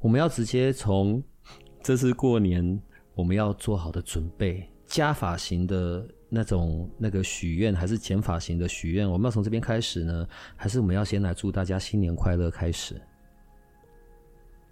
[0.00, 1.22] 我们要直接从
[1.82, 2.80] 这次过年
[3.14, 9.08] 我们要做好的准备，加法型的那种那个许愿，还是减法型的许愿？
[9.08, 10.26] 我们要从这边开始呢，
[10.56, 12.98] 还是我们要先来祝大家新年快乐开始？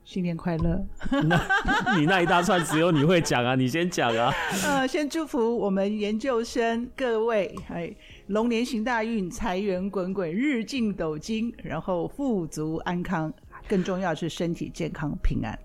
[0.03, 0.83] 新年快乐！
[1.11, 4.33] 那你那一大串只有你会讲啊，你先讲啊。
[4.65, 7.95] 呃，先祝福我们研究生各位，哎，
[8.29, 13.31] 龙年行大运，财源滚滚，日进斗金，然后富足安康。
[13.69, 15.57] 更重要是身体健康平安。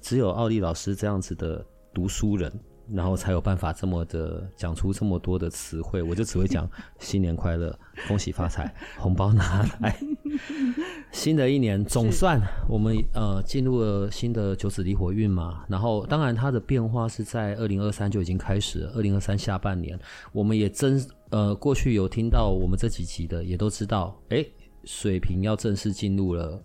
[0.00, 2.52] 只有奥利老师这样子的读书人，
[2.88, 6.02] 然后才有办法这么的讲出这么多的词汇。
[6.02, 6.68] 我就只会讲
[6.98, 9.96] 新年快乐，恭喜发财， 红包拿来。
[11.12, 15.64] 新的一年总算我们呃进入了新的九紫离火运嘛。
[15.68, 19.96] 然后当然它的变化是在二零二三就已经开始了，二零二三下半年
[20.32, 24.44] 我们也真呃过去有听到我们这几集的也都知道，哎，
[24.84, 26.60] 水瓶要正式进入了。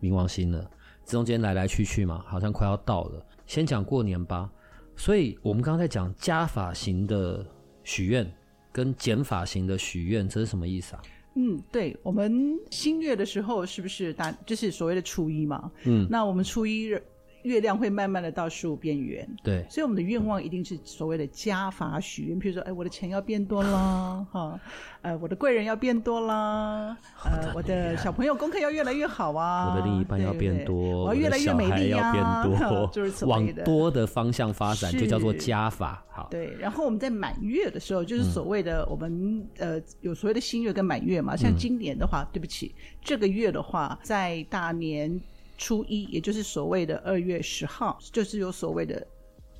[0.00, 0.70] 冥王星了，
[1.04, 3.24] 中间来来去去嘛，好像快要到了。
[3.46, 4.50] 先讲过年吧。
[4.96, 7.44] 所以我们刚刚在讲加法型的
[7.84, 8.30] 许愿
[8.70, 11.02] 跟减法型的许愿，这是什么意思啊？
[11.36, 15.70] 嗯，对，我们新月的时候是不是大就是所谓的初一嘛？
[15.84, 16.94] 嗯，那我们初一。
[17.42, 24.60] 月亮会慢慢的到十五边缘，对，所以我们的愿望一定是所谓的加法许愿，比如说，哎，我的钱要变多啦，哈，
[25.02, 36.04] 呃，我的贵人要变多啦，呃，我的小朋友功课要越来越好啊，我的另一半要变多，我要越来越美丽啊，要变多， 就是此类的，往多的方向发展，就叫做加法。
[36.10, 45.18] 好，对，然后我们在满月的时候，就是所谓的我们呃有所谓的新月跟满月嘛，像今年的话，对不起，这个月的话，在大年。
[45.60, 49.06] 初一，也就是所谓的二月十号，就是有所谓的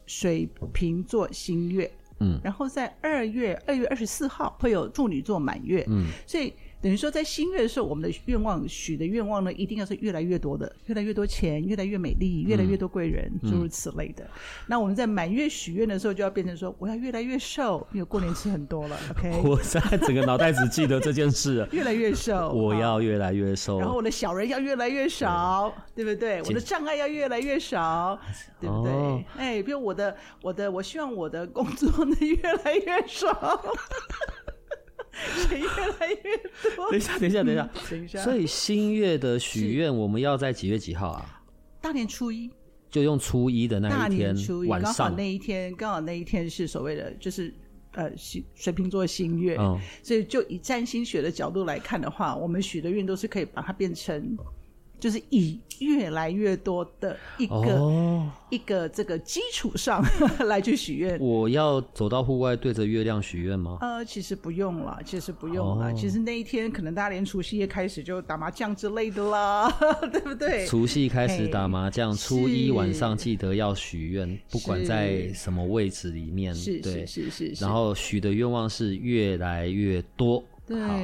[0.06, 6.54] 水瓶座新月，嗯，然后在二月二月二十四号会有处女座满月，嗯，所以。
[6.82, 14.26] 等于说，在新月的时候，我们的愿望许的愿望呢，一定要是越来越多的，越来越多钱，越来越美丽，越来越多贵人，诸、嗯、如此类的。
[14.66, 18.98] 那我们在满月许愿的时候，就要变成说，我要越来越瘦，因为过年吃很多了。
[19.10, 26.42] OK， 我现在整个脑袋只记得这件事，越来越瘦，我要越来越瘦，然后我的小人要越来越少，对，对不对？
[26.42, 28.18] 我的障碍要越来越少，
[28.58, 28.92] 对不对？
[29.36, 33.62] 哎、哦，比如我的，我的，我希望我的工作能越来越少。
[35.48, 36.90] 钱越来越多。
[36.90, 38.22] 等一下，等一下，等一下，等一下。
[38.22, 41.42] 所以新月的许愿，我们要在几月几号啊？
[41.80, 42.50] 大年初一，
[42.90, 47.52] 就用初一的那一天，大年初一晚上，刚好那一天，刚好那一天是所谓的，就是
[47.92, 49.56] 呃，新水瓶座新月。
[49.58, 54.36] 嗯，所以就以占星学的角度来看的话，我们许的愿都是可以把它变成。
[55.00, 60.04] 就是以越来越多的一个、哦、一个这个基础上
[60.46, 61.18] 来去许愿。
[61.18, 63.78] 我要走到户外对着月亮许愿吗？
[63.80, 65.86] 呃，其实不用了，其实不用了。
[65.86, 69.70] 哦、其实那一天可能大家连除夕夜开始就打麻将之类的啦，
[70.12, 70.66] 对不对？
[70.66, 77.64] 除夕开始打麻将，初一晚上记得要许愿，不管在什么位置里面，是对是是，是，是。
[77.64, 80.44] 然后许的愿望是越来越多。
[80.66, 80.78] 对。
[80.82, 81.00] 好，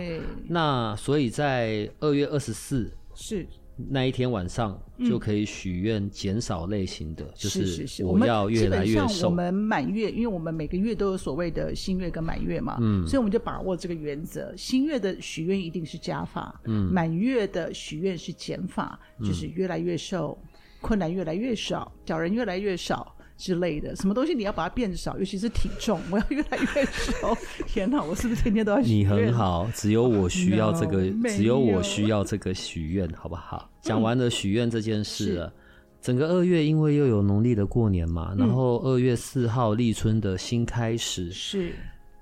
[0.49, 3.47] 那所以在二月二十四是。
[3.77, 9.07] 那一天晚上就可以许愿减少类型的，嗯、就是我要越来越瘦。
[9.07, 14.55] 是是是，我们基本上我们满月，因为我们每个月都有所谓的新月跟满月嘛，嗯，所以我们就把握这个原则。
[14.57, 20.49] 新月的许愿一定是加法，嗯，满月的许愿是减法，就是越来越瘦，嗯、
[20.81, 23.16] 困难越来越少，小人越来越少。
[23.37, 27.37] 之类的，什么东西你要把它变少，尤其是体重， 我要越来越瘦。
[27.67, 28.81] 天哪，我是不是天天都要？
[28.81, 33.71] 你很好，只有我需要这个，no, 只有我需要这个许愿，好不好？
[33.81, 35.53] 讲完了许愿这件事了，嗯、
[36.01, 41.73] 整个二月因为又有农历的过年嘛，然后二月四号立春的新开始是。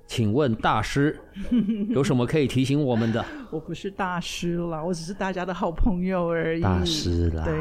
[0.06, 1.18] 请问大师
[1.88, 3.24] 有什么可以提醒我们的？
[3.50, 6.60] 我不是大师啦，我只是大家的好朋友而已。
[6.60, 7.54] 大师啦，对，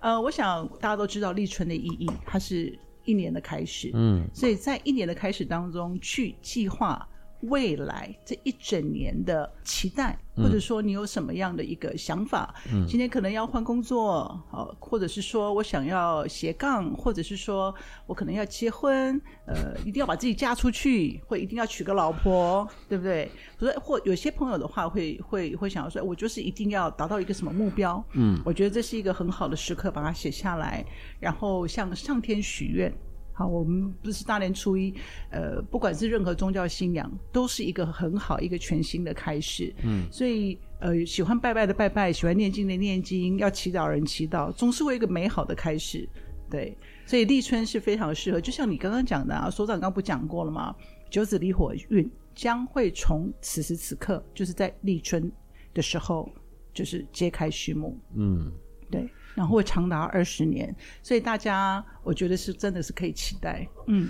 [0.00, 7.08] 呃，我想大家都知道立春的意义，它是一年的开始，嗯，所以在一年的开始当中去计划
[7.42, 12.54] 未来这一整年的期待，或者说你有什么样的一个想法？
[12.72, 17.74] 嗯，今天可能要换工作，呃，或者是说我想要斜杠，或者是说
[18.06, 23.30] 我可能要结婚，呃，一定要把自己嫁出去，或一定要娶个老婆，对不对？
[23.58, 28.04] 所以，或有些朋友的话会会会想要说，我就是一定要达到一个什么目标？
[28.14, 30.84] 嗯，我觉得这是一个很好的时刻，把它写下来，
[31.20, 32.92] 然后向上天许愿。
[33.38, 34.94] 好，我们不是大年初一，
[35.30, 39.74] 呃，不管是任何宗教信仰，都是一个很好一个全新的开始。
[39.82, 46.08] 嗯，所以呃，喜欢拜拜的拜拜，喜欢念经的念经，要祈祷人祈祷，总是为一个美好的开始。
[46.48, 46.74] 对，
[47.04, 48.40] 所以立春是非常适合。
[48.40, 50.74] 就像你刚刚讲的啊，所长刚刚不讲过了吗？
[51.10, 55.30] 九紫离火运将会从此时此刻，就是在立春
[55.74, 56.26] 的时候，
[56.72, 57.98] 就是揭开序幕。
[58.14, 58.50] 嗯，
[58.90, 59.06] 对。
[59.36, 63.68] 然后会长达二十年，所以大家我觉得是真的是可以期待。
[63.86, 64.08] 嗯，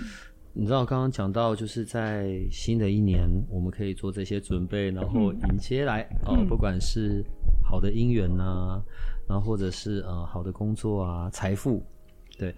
[0.53, 7.21] 你知道刚刚讲到，就是在新的一年，我们可以做这些准备，然后迎接来、嗯、哦，不管是
[7.61, 8.81] 好的姻缘呐、啊，
[9.27, 11.85] 然后或者是呃好的工作啊，财富。
[12.37, 12.55] 对，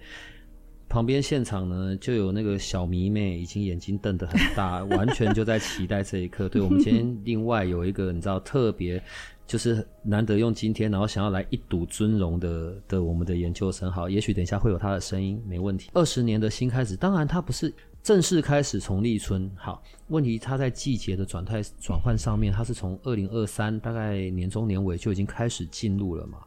[0.88, 6.48] 旁边现场呢就有那个小迷妹，已经眼睛瞪得很大， 完全就在期待这一刻。
[6.48, 9.02] 对，我们今天另外有一个你知道特别。
[9.50, 15.90] 就是难得用今天，然后想要来一睹尊容的的我们的研究生，好，也许等一下会有他的声音，没问题。
[15.96, 17.74] 二十年的新开始，当然他不是
[18.04, 26.38] 正式开始从立春，好，问题他在季节的转态转换上面，他是从二零二三大概年中年尾就已经开始进入了嘛，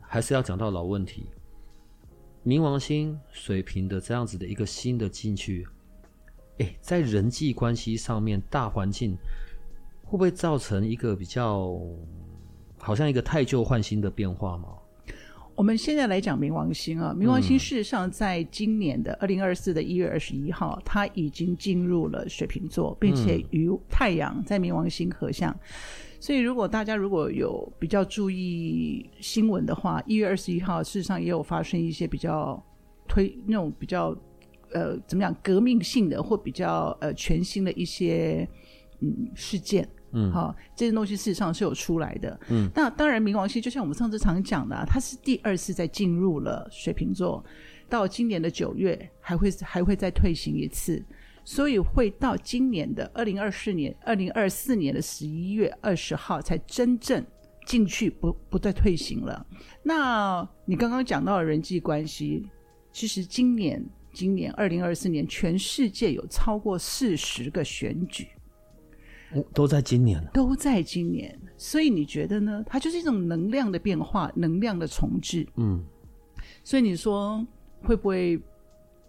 [0.00, 1.26] 还是要讲到老问题，
[2.44, 5.64] 冥王星水平的这样子的一个新的进去，
[6.58, 9.16] 诶，在人际关系上面大环境。
[10.06, 11.78] 会不会造成一个比较，
[12.78, 14.68] 好像一个太旧换新的变化吗？
[15.56, 25.54] 我们现在来讲冥王星啊，冥王星事实上在今年的二零二四的一月二十一号，它已经进入了水瓶座，并且与太阳在冥王星合相。
[26.20, 32.62] 所以，如果大家如果有比较注意新闻的话，一月二十一号事实上也有发生一些比较
[33.08, 34.16] 推那种比较
[34.72, 38.46] 呃怎么讲革命性的或比较呃全新的一些
[39.00, 39.88] 嗯事件。
[40.18, 42.40] 嗯，好，这些东西事实上是有出来的。
[42.48, 47.44] 嗯，那当然，冥王星就像我们上次常讲的，它是第二次再进入了水瓶座，
[47.86, 51.04] 到今年的九月还会还会再退行一次，
[51.44, 57.22] 所以会到今年的二零二四年、二零二四年的十一月二十号才真正
[57.66, 59.46] 进去不，不不再退行了。
[59.82, 62.48] 那你刚刚讲到的人际关系，
[62.90, 63.84] 其实今年
[64.14, 68.28] 今年二零二四年，全世界有超过四十个选举。
[69.52, 72.62] 都在今年，都在今年，所以你觉得呢？
[72.66, 75.46] 它就是一种能量的变化，能量的重置。
[75.56, 75.82] 嗯，
[76.64, 77.46] 所以你说
[77.82, 78.40] 会不会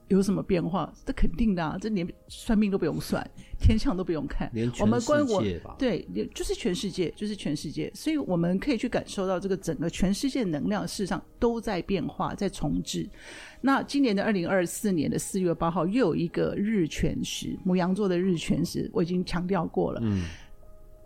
[0.07, 0.93] 有什么变化？
[1.05, 3.25] 这肯定的啊，这连算命都不用算，
[3.59, 5.75] 天象都不用看，连全世界吧？
[5.77, 7.91] 对，就是全世界，就是全世界。
[7.93, 13.07] 所以我们可以去感受到这个整个全世界能量，事实上都在变化，在重置。
[13.59, 19.99] 那今年的二零二四年的四月八号又有一个日全食，母羊座的日全食，我已经强调过了。
[20.03, 20.23] 嗯，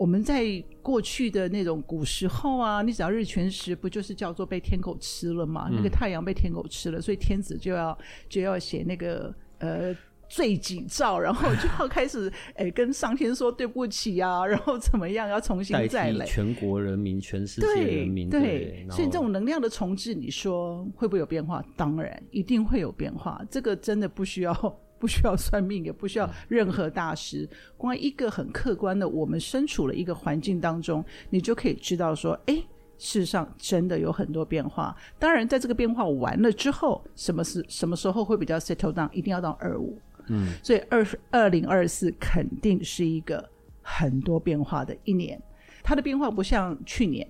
[0.01, 0.43] 我们在
[0.81, 5.67] 过去的那种古时候啊，你只要日全食，不就是叫做被天狗吃了嘛？
[5.69, 7.95] 嗯，那个太阳被天狗吃了，所以天子就要
[8.27, 9.95] 就要写那个呃。
[10.33, 16.25] 罪己诏，然后就要开始诶跟上天说对不起啊，然后怎么样要重新再来。
[16.25, 21.61] 全国人民、全世界人民对，对，所以这种能量的重置，你说会不会有变化？
[21.75, 23.41] 当然一定会有变化。
[23.49, 24.53] 这个真的不需要
[25.01, 32.53] 不需要算命，也不需要任何大师，光一个很客观的，我们身处了一个环境当中，你就可以知道说，哎，
[32.99, 34.95] 事实上真的有很多变化。
[35.17, 39.11] 当然，在这个变化完了之后，什么是什么时候会比较 settle down？
[39.11, 39.97] 一定要到二五。
[40.27, 43.49] 嗯，所以二二零二四肯定是一个
[43.81, 45.41] 很多变化的一年，
[45.81, 47.27] 它的变化不像去年，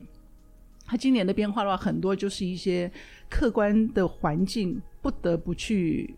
[0.85, 2.91] 它今年的变化的话，很多就是一些
[3.29, 6.13] 客观的环境不得不去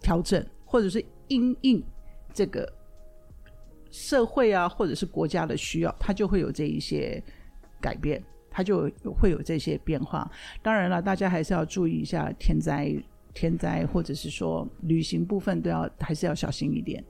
[0.00, 1.82] 调整，或者是因应
[2.34, 2.70] 这个
[3.90, 7.22] 社会啊，或者是国家的需要，它就会有这一些
[7.80, 10.30] 改变，它就会有这些变化。
[10.62, 12.94] 当然了，大家还是要注意一下天灾。
[13.38, 17.04] 天灾或者是说旅行部分都要还是要小心一点。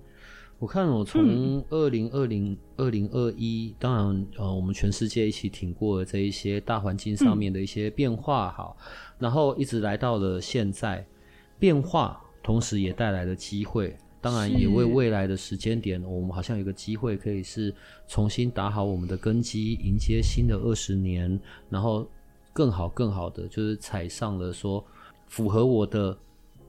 [0.58, 11.06] 我看我从二零二零二零二一，当然呃，我们全世界一起挺过了这一些大环境上面的一些变化，好，嗯，然后一直来到了现在，
[11.60, 17.74] 变化同时也带来了机会，当然也为未来的时间点，我们好像有个机会可以是
[18.06, 22.08] 重新打好我们的根基，迎接新的二十年，然后
[22.52, 24.84] 更好更好的就是踩上了说。
[25.28, 26.16] 符合我的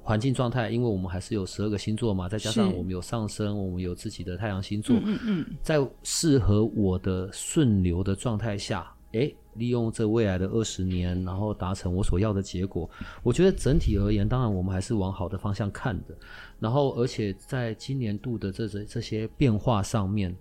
[0.02, 12.90] 环境状态，因为我们还是有十二个星座嘛，再加上我们有上升，我们有自己的太阳星座，嗯嗯，在适合我的顺流的状态下，诶，利用这未来的二十年，然后达成我所要的结果。
[13.24, 16.18] 我觉得整体而言，当然我们还是往好的方向看的。
[16.60, 20.36] 然后，而且在今年度的这这这些变化上面。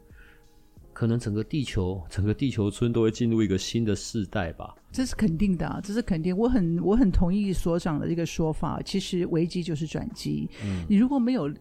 [0.93, 4.75] 可能整个地球，整个地球村都会进入一个新的世代吧。
[4.91, 6.35] 这是肯定的，这是肯定。
[6.35, 8.81] 我很我很同意所长的这个说法。
[8.83, 10.49] 其实危机就是转机。
[10.65, 11.53] 嗯，你如果没有，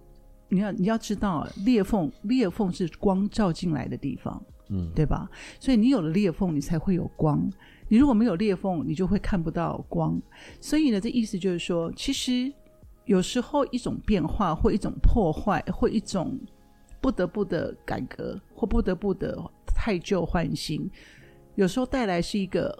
[0.47, 5.29] 你要你要知道，裂缝裂缝是光照进来的地方，嗯，对吧？
[5.59, 7.49] 所以你有了裂缝，你才会有光。
[7.87, 10.21] 你如果没有裂缝，你就会看不到光。
[10.59, 12.51] 所以呢，这意思就是说，其实
[13.05, 16.39] 有时候一种变化，或一种破坏，或一种。
[17.01, 20.89] 不得不的改革，或不得不的汰旧换新，
[21.53, 22.75] 有时候带来是一个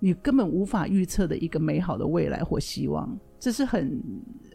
[0.00, 3.18] 你根本无法预测的一个美好的未来或希望。
[3.38, 4.02] 这是很，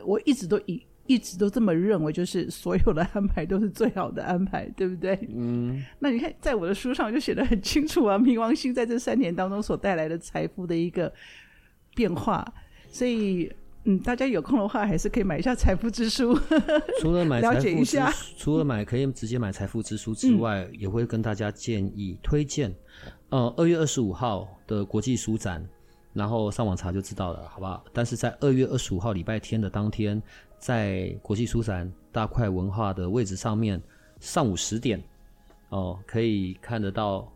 [0.05, 5.17] 我一直都以一直都这么认为，就是所有的安排都是最好的安排，对不对？
[5.36, 5.83] 嗯。
[6.00, 11.12] 那你看，在我的书上就写得很清楚啊，冥王星在这三年当中所带来的财富的一个
[11.95, 12.45] 变化，
[12.89, 13.51] 所以。
[13.86, 16.33] 嗯，大家有空的话，还是可以买一下《财富之书》，
[17.01, 22.74] 除了买了解一下，除了买可以直接买《财富之书》之外，嗯，也会跟大家建议推荐，
[23.27, 25.67] 呃，二月二十五号的国际书展，
[26.13, 27.83] 然后上网查就知道了，好不好？
[27.91, 30.24] 但是在二月二十五号礼拜天的当天，
[30.63, 33.82] 在国际书展大块文化的位置上面，
[34.22, 35.03] 上午十点，
[35.67, 37.29] 哦，可以看得到。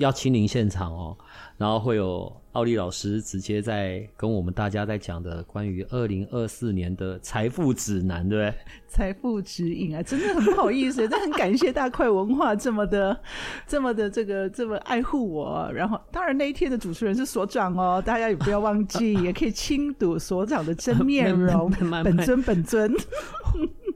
[0.00, 1.16] 要亲临现场哦，
[1.56, 8.54] 然后会有奥利老师直接在跟我们大家在讲的关于二零二四年的财富指南，对不对？
[8.88, 13.16] 财富指引啊，真的很不好意思，真很感谢大块文化这么的、
[13.68, 15.70] 这么的这个这么爱护我。
[15.72, 21.70] 然后，当然那一天的主持人是所长哦，大家也不要忘记，也可以亲睹所长的真面容，
[22.02, 22.90] 本尊本尊。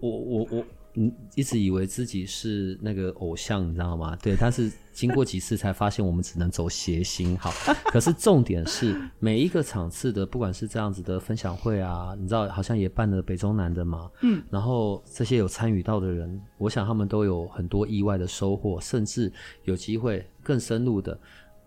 [0.00, 0.64] 我我我。
[0.96, 4.16] 嗯，一直以为自己是那个偶像，你知道吗？
[4.22, 7.36] 对，但是经过几次才发现，我们只能走谐星。
[7.36, 7.52] 好，
[7.90, 14.10] 可是重点是每一个场次的，不管是这样子的分享会啊，你知道，好像也办了北中南的嘛。
[14.22, 19.32] 嗯，然后这些有参与到的人，我想他们都有很多意外的收获，甚至
[19.64, 21.18] 有机会更深入的。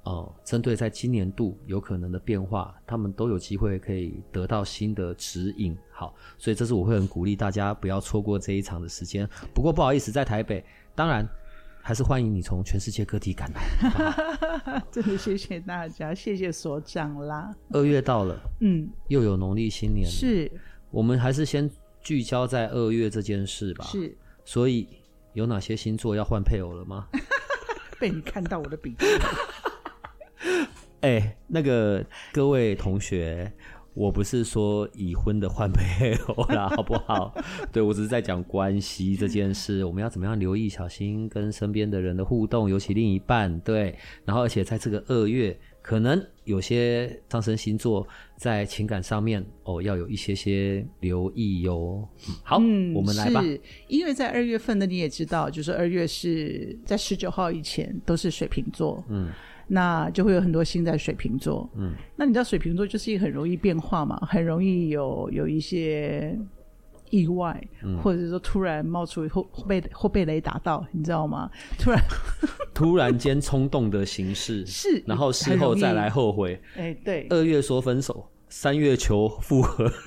[0.07, 5.77] 哦，针对在今年度有可能的变化，他们都有机会可以得到新的指引。
[5.91, 9.27] 好，所以这是我会很鼓励大家不要错过这一场的时间。
[9.53, 10.63] 不过不好意思，在台北，
[10.95, 11.27] 当然
[11.81, 14.81] 还是欢迎你从全世界各地赶来。
[14.89, 17.53] 真的谢谢大家，谢谢所长啦。
[17.71, 20.51] 二月到了，嗯，又有农历新年了，是。
[20.89, 23.83] 我们还是先聚焦在二月这件事吧。
[23.83, 24.15] 是。
[24.45, 24.87] 所以
[25.33, 27.07] 有哪些星座要换配偶了吗？
[27.99, 29.05] 被你看到我的笔记。
[31.01, 33.51] 哎、欸，那个各位同学，
[33.93, 37.35] 我不是说已婚的换配偶啦，好不好？
[37.71, 43.59] 对，我只是在讲关系这件事，我们要怎么样留意、小心跟身边的人的互动，尤其另一半。
[43.59, 52.07] 对，然后而且在这个二月，可能有些上升星座在情感上面哦，要有一些些留意哟。
[52.43, 53.41] 好，嗯、我们来吧。
[53.43, 59.29] 是因为在二月份呢，你也知道，就是二月是在十九号以前都是水瓶座，嗯。
[59.67, 66.37] 那就会有很多星在水瓶座，嗯，那你知道水瓶座就是一个很容易变化嘛，很容易有有一些
[67.09, 71.49] 意外，嗯，或者说突然冒出会被或被雷打到，你知道吗？
[71.77, 72.01] 突然
[72.73, 79.91] 突然间冲动的形式是，然后事后再来后悔，哎，对，二月说分手，三月求复合。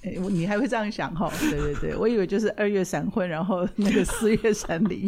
[0.00, 1.28] 哎，你还会这样想哈？
[1.50, 5.04] 对对对，我以为就是二月闪婚，然后那个四月闪离。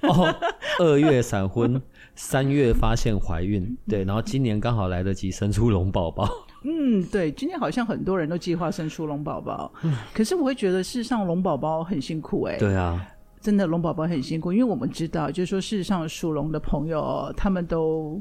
[0.00, 0.34] 哦，
[0.78, 1.80] 二月闪婚，
[2.22, 6.28] 三月发现怀孕，对，然后今年刚好来得及生出龙宝宝。
[6.64, 9.72] 嗯，对，今年好像很多人都计划生出龙宝宝，
[10.12, 12.58] 可是我会觉得事实上龙宝宝很辛苦哎。
[12.58, 13.04] 对啊，
[13.40, 18.20] 真的龙宝宝很辛苦，因为我们知道，就是说事实上属龙的朋友，他们都。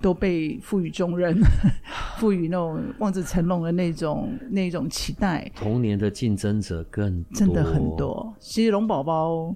[0.00, 1.34] 都被赋予重任，
[2.18, 5.50] 赋予那种望子成龙的那种那种期待。
[5.54, 8.34] 童年的竞争者更多，真的很多。
[8.38, 9.54] 其实龙宝宝，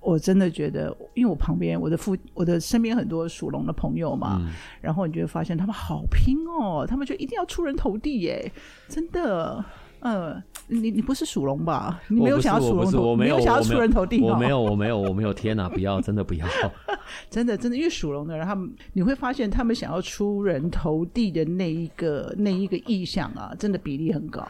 [0.00, 8.52] 我真的觉得，因为我旁边我的父我的身边很多属龙的朋友嘛，嗯、然后你就会发现他们好拼哦，他们就一定要出人头地耶，
[8.88, 9.64] 真的。
[10.00, 12.00] 嗯，你你不是属龙吧？
[12.08, 14.20] 你没有想要属龙没有想要出人头地。
[14.20, 15.32] 我没有，我没有，我没有。
[15.32, 16.46] 天哪，不要，真的不要！
[17.28, 24.46] 真的，真的，因为属龙的人，他们你会发现，他们想要出人头地的那一个那一个意向啊，真的比例很高。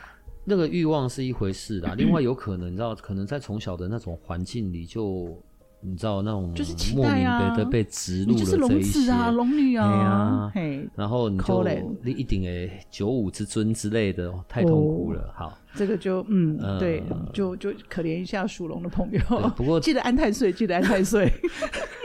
[0.47, 5.37] 那个欲望是一回事啦，另外有可能，你知道，可能在从小的那种环境里就。
[5.83, 8.43] 你知道那种就是期莫名待啊的被植入这
[8.77, 11.65] 一些子啊，龙女啊，哎然后你就
[12.03, 15.33] 你一定诶九五之尊之类的，太痛苦了。
[15.37, 19.21] 好，这个就嗯，呃对，就就可怜一下属龙的朋友。
[19.55, 21.31] 不过记得安太岁，记得安太岁。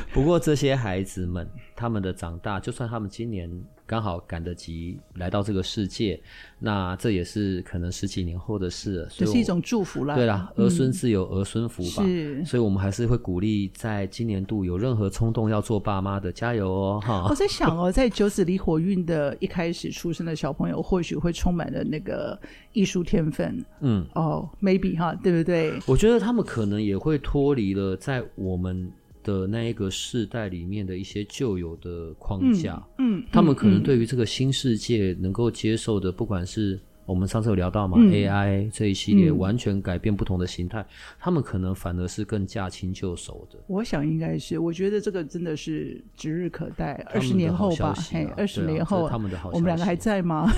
[0.12, 3.50] 不过这些孩子们，他们的长大，就算他们今年
[3.86, 6.20] 刚好赶得及来到这个世界，
[6.58, 9.08] 那这也是可能十几年后的事了。
[9.10, 10.14] 这是一种祝福啦。
[10.14, 12.04] 对啦，儿孙自有儿孙福吧。
[12.04, 17.00] 是所以我们还是会鼓励，在今年度有任何冲动要做爸妈的，加油哦！
[17.04, 22.38] 哈，我在想哦， 在九子离火运的一开始出生的小朋友，或许会充满了那个
[22.72, 23.62] 艺术天分。
[23.80, 25.78] 嗯，哦，maybe 哈，对不对？
[25.86, 28.90] 我觉得他们可能也会脱离了在我们
[29.24, 32.80] 的那一个世代里面的一些旧有的框架。
[32.98, 40.84] 嗯，他们可能对于这个新世界能够接受的，不管是我们上次有聊到嘛、嗯、AI 这一系列嗯完全改变不同的形态，
[41.18, 43.58] 他们可能反而是更驾轻就熟的。
[43.66, 50.50] 我想应该是，我觉得这个真的是指日可待，二十年后吧，嘿，二十啊年后，他们的好消息我们两个还在吗？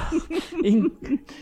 [0.64, 0.90] 应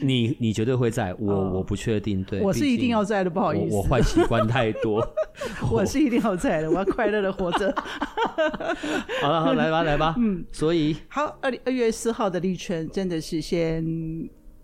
[0.01, 2.23] 你你绝对会在，我、哦我不确定。
[2.25, 5.05] 对，我是一定要在的，不好意思，我我坏习惯太多，
[5.71, 7.75] 我是一定要在的，我要快乐的活着。
[9.21, 10.15] 好了，好来吧，来吧。
[10.19, 13.85] 嗯，所以好，二二月四号的立春真的是先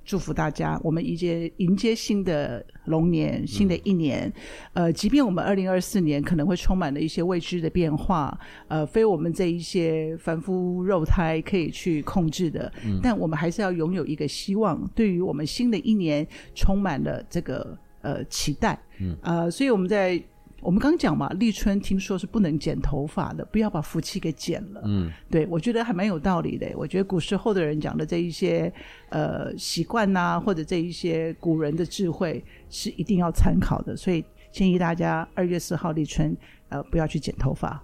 [0.04, 4.33] 祝福大家，我们迎接迎接新的龙年，新的一年。
[4.73, 8.37] 嗯、呃，即便我们二零二四年可能会充满了一些未知的变化，
[8.69, 18.78] 呃，非我们这一些凡夫肉胎可以去控制的，嗯、但我们还是要拥有一个希望，对于我们新的一年充满了这个呃期待。
[18.99, 20.23] 嗯，呃，所以我们在。
[20.62, 24.82] 我们刚讲嘛，立春听说是不能剪头发的，不要把福气给剪了。
[24.84, 26.70] 嗯，对，我觉得还蛮有道理的。
[26.76, 28.72] 我觉得古时候的人讲的这一些
[29.08, 33.96] 呃习惯呐，或者这一些古人的智慧是一定要参考的。
[33.96, 36.36] 所以建议大家二月四号立春
[36.68, 37.82] 呃不要去剪头发。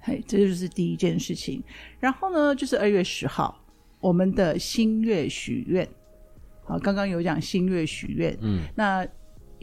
[0.00, 1.62] 嘿，这就是第一件事情。
[2.00, 3.64] 然后呢，就是二月十号
[4.00, 5.88] 我们的新月许愿。
[6.64, 9.06] 好，刚刚有讲新月许愿，嗯，那。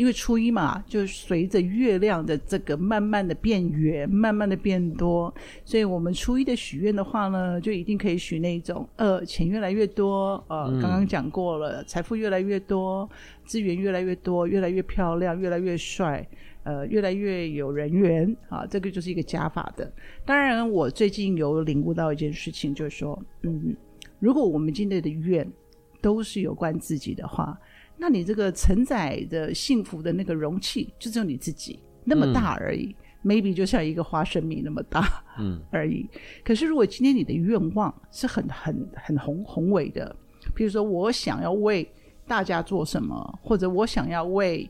[0.02, 5.32] 因为初一嘛，就随着月亮的这个慢慢的变圆，慢慢的变多，
[5.64, 13.08] 所以我们初一的许愿的话呢，就一定可以许那种呃钱越来越多，呃，刚刚讲过了，财富越来越多，
[13.46, 16.28] 资源越来越多，越来越漂亮，越来越帅，
[16.64, 19.94] 呃，越来越有人缘啊，这个就是一个加法的。
[20.26, 23.76] 当然，我最近有领悟到一件事情，就是说，嗯，
[24.18, 25.48] 如果我们今天的愿
[26.02, 27.56] 都是有关自己的话。
[28.04, 36.10] 那你这个承载的幸福的那个容器，就只有你自己那么大而已，嗯，maybe 就像一个花生米那么大，嗯， 而已。
[36.44, 40.16] 可是如果今天你的愿望是很很很宏宏伟的，
[40.56, 41.88] 比如说我想要为
[42.26, 44.68] 大家做什么，或者我想要为，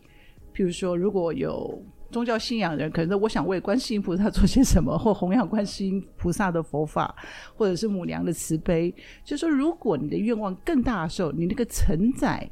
[0.51, 7.15] 比如说如果有宗教信仰的人，可能我想为观世音菩萨做些什么，或弘扬观世音菩萨的佛法，
[7.55, 8.93] 或者是母娘的慈悲。
[9.23, 12.51] 就是说，如果你的愿望更大的时候，你那个承载。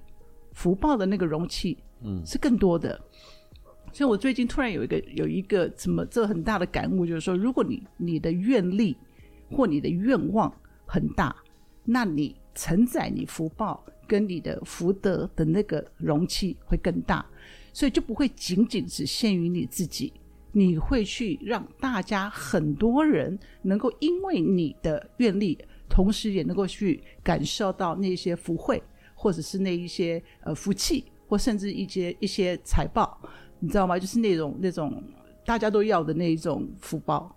[0.59, 2.99] 福报的那个容器，嗯，是更多的。
[3.65, 8.93] 嗯、所以我最近突然有一个有一个怎么这很大的感悟，就是说，如果你你的愿力
[9.49, 10.53] 或你的愿望
[10.85, 11.33] 很大，
[11.85, 17.25] 那你承载你福报跟你的福德的那个容器会更大，
[17.71, 20.11] 所以就不会仅仅只限于你自己，
[20.51, 28.83] 你会去让大家很多人能够因为你的愿力，同时也能够去感受到那些福慧。
[29.21, 33.19] 或者是那一些呃福气，或甚至一些一些财报，
[33.59, 33.99] 你知道吗？
[33.99, 35.03] 就是那种那种
[35.45, 37.35] 大家都要的那一种福报。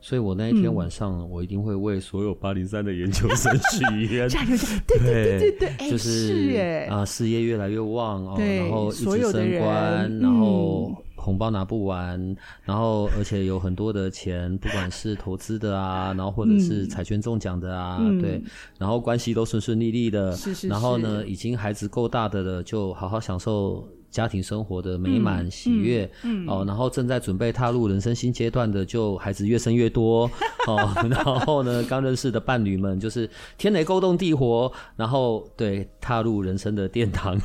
[0.00, 4.56] 所以我那一天晚上，嗯、我一定会为所有八零三的研究生许愿， 加油！
[4.86, 10.92] 对对对对对，哎、就是耶啊，事业越来越旺哦，然后一直升官，人然后。
[10.96, 18.42] 嗯红包拿不完，然后而且有很多的钱，不管是投资的啊，然后或者是彩券中奖的啊，嗯、对，
[18.78, 30.30] 然后关系都顺顺利利的，是是是，然后呢，已经孩子够大的了，就好好享受家庭生活的美满喜悦，嗯，哦，然后正在准备踏入人生新阶段的，就孩子越生越多，
[30.68, 37.36] 哦， 然后呢，刚认识的伴侣们就是天雷勾动地火，然后对踏入人生的殿堂，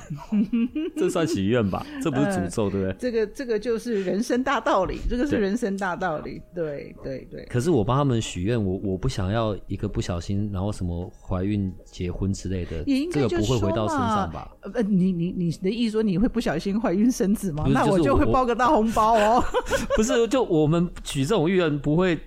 [0.96, 1.84] 这算许愿吧？
[2.04, 2.96] 这不是诅咒，对不对？
[3.00, 7.44] 这个这个就是人生大道理，这个是人生大道理，对对对。
[7.46, 14.56] 可是我帮他们许愿，我我不想要一个不小心，然后什么怀孕、结婚之类的，这个不会回到身上吧？
[14.76, 16.59] 呃，你你你的意思说你会不小心？
[16.80, 17.66] 怀孕生子吗？
[17.66, 19.44] 是那我就会包个大红包哦。
[19.96, 22.20] 不是，就我们许这种愿不会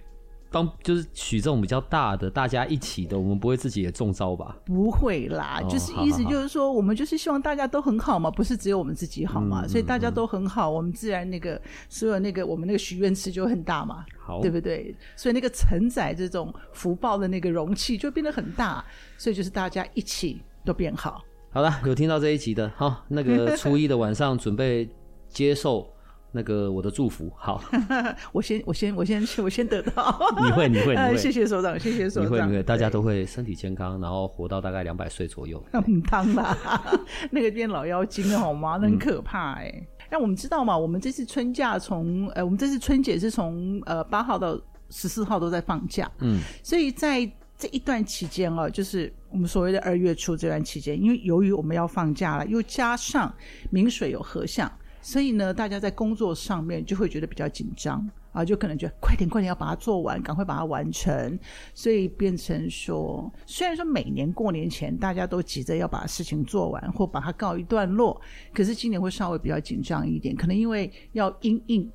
[0.50, 4.56] 当就是许这种比较大的，大家一起的，我们不会自己也中招吧？
[4.66, 14.94] 不会啦，哦、就是意思就是说，我们就是希望大家都很好嘛，不是只有我们自己好嘛，嗯、所以大家都很好，嗯、我们自然那个所有那个我们那个许愿池就很大嘛，好，对不对？
[15.16, 18.84] 所以那个承载这种福报的那个容器就变得很大，
[19.16, 21.24] 所以就是大家一起都变好。
[21.52, 24.88] 好了，有听到这一集的，好，那个初一的晚上准备
[25.28, 25.86] 接受。
[26.34, 27.62] 那个我的祝福，好，
[28.32, 35.62] 我先我先我先我先得到，你会你会你会， 谢谢所长，谢谢所长，你会你会，大家都会身体健康，然后活到大概两百岁左右。
[35.72, 36.56] 很烫啦，
[37.30, 38.78] 那个变老妖精了好吗？
[38.80, 39.86] 那很可怕哎、欸。
[40.10, 47.30] 那、嗯、我们知道嘛，我们这次春假从呃，我们这次春节是从呃八号到十四号都在放假，嗯，所以在
[47.62, 53.32] 这一段期间哦，就是我们所谓的二月初这段期间，因为由于我们要放假了，又加上
[53.70, 54.68] 明水有合相。
[55.00, 61.38] 所以呢，大家在工作上面就会觉得比较紧张啊，就可能觉得快点快点要把它做完，赶快把它完成。
[61.72, 68.20] 所以变成说，虽然说每年过年前大家都急着要把事情做完或把它告一段落，
[68.52, 71.88] 可是今年会稍微比较紧张一点，可能因为要因应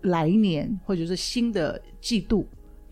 [0.00, 2.44] 来年或者是新的季度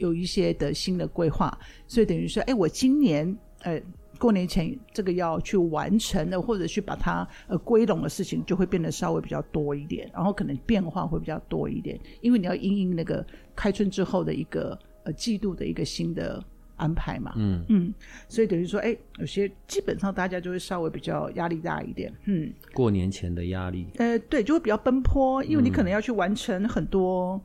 [0.03, 3.81] 有一些的新的规划，所以等于说，哎，我今年呃。
[4.19, 16.41] 过年前这个要去完成的，或者去把它呃归拢的事情，就会变得稍微比较多一点，然后可能变化会比较多一点，因为你要因应那个开春之后的一个呃季度的一个新的
[16.77, 17.65] 安排嘛，嗯。
[17.69, 17.93] 嗯，
[18.29, 27.43] 所以等于说，哎，有些基本上大家就会稍微比较压力大一点，嗯，过年前的压力，呃，对，就会比较奔波，因为你可能要去完成很多，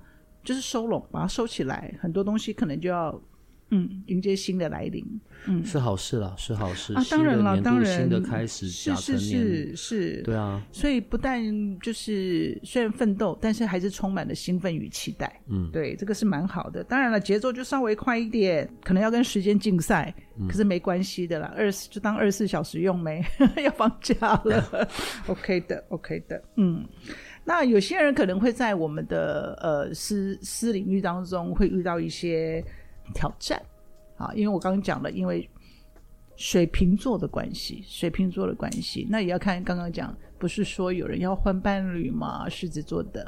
[0.47, 3.21] 就是收拢，把它收起来，很多东西可能就要。
[3.69, 5.05] 嗯，迎接新的来临，
[5.45, 7.03] 嗯，是好事啦，是好事啊。
[7.11, 10.65] 当然了，当然，新的开始，是是是是，对啊。
[10.71, 11.43] 所以不但
[11.81, 15.41] 就是虽然奋斗，但是还是充满了兴奋与期待。
[15.49, 16.81] 嗯，对，这个是蛮好的。
[16.81, 20.15] 当然了，节奏就稍微快一点，可能要跟时间竞赛，
[20.47, 21.53] 可是没关系的啦。
[21.57, 23.21] 二十就当二十四小时用没，
[23.61, 24.87] 要放假了。
[25.27, 26.41] OK 的，OK 的。
[26.55, 26.87] 嗯，
[27.47, 32.63] 那有些人可能会在我们的呃私私领域当中会遇到一些。
[33.13, 33.57] 挑战，
[34.17, 35.49] 啊，因为我刚刚讲了，因为
[36.35, 42.49] 水瓶座的关系，水瓶座的关系，那也要看刚刚讲，不是说有人要换伴侣吗？
[42.49, 43.25] 狮子座的。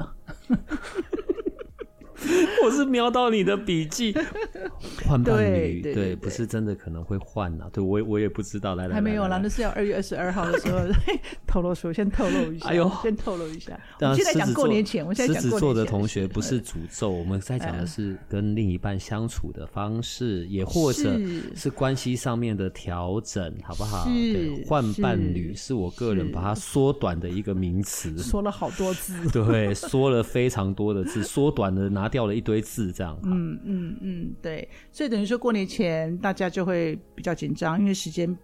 [2.64, 4.14] 我是瞄到你的笔记，
[5.06, 7.64] 换伴侣，对，不是真的可能会换呐。
[7.72, 8.74] 对我，我也不知道。
[8.74, 10.80] 来来，还没有啦，那是要二月二十二号的时候
[11.46, 12.68] 透露出，先透露一下。
[12.68, 13.78] 哎呦，先透露一下。
[14.00, 21.18] 我们现在讲过年前，我现在讲狮子座的同学不是诅咒，我们在讲的是跟另一半相处的方式，也或者
[21.56, 24.04] 是关系上面的调整，好不好？
[24.04, 32.09] 对，换伴侣是我个人把它缩短的一个名词，说了好多字，对，说了非常多的字，缩短的拿。
[32.10, 33.18] 掉了一堆字，这样。
[33.24, 38.36] 嗯嗯嗯，对，所以等于说过年前大家就会比较紧张，因为时间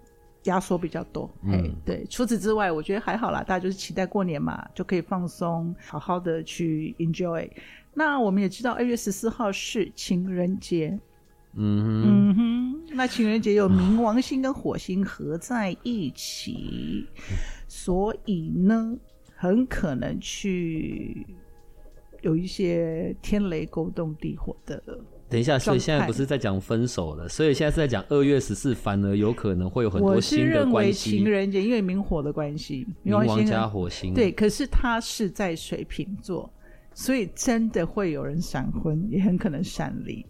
[0.44, 1.28] 压缩比较多。
[1.42, 2.06] 嗯，对。
[2.08, 7.50] 除此之外，我觉得还好啦，大家就是期待过年嘛，就可以放松，好好的去 enjoy。
[7.92, 10.98] 那我们也知道，二月十四号是情人节。
[11.54, 12.82] 嗯哼，嗯哼。
[12.94, 17.06] 那情人节有冥王星跟火星合在一起，
[17.66, 18.96] 所以呢，
[19.34, 21.26] 很可能去。
[22.22, 24.82] 有一些天雷勾动地火的。
[25.28, 31.10] 等一下，所以现在不是在讲分手了，所以现在是在讲二月十四，反而有可能会有很多新的关系。
[31.10, 34.14] 我是认为情人节，因为明火的关系，冥王加火星。
[34.14, 36.48] 对，可是他是在水瓶座，
[36.94, 40.24] 所以真的会有人闪婚，也很可能闪离。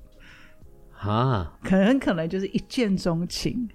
[0.99, 3.69] 啊，可能可能就是一见钟情。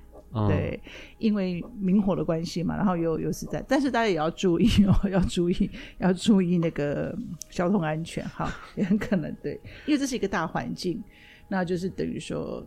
[0.47, 0.79] 对，
[1.17, 7.15] 因为明火的关系嘛，然后又又是在，但是大家也要注意哦， 要注意，要注意那个
[7.49, 11.03] 交通安全哈，也很可能对，因为这是一个大环境，
[11.47, 12.65] 那就是等于说。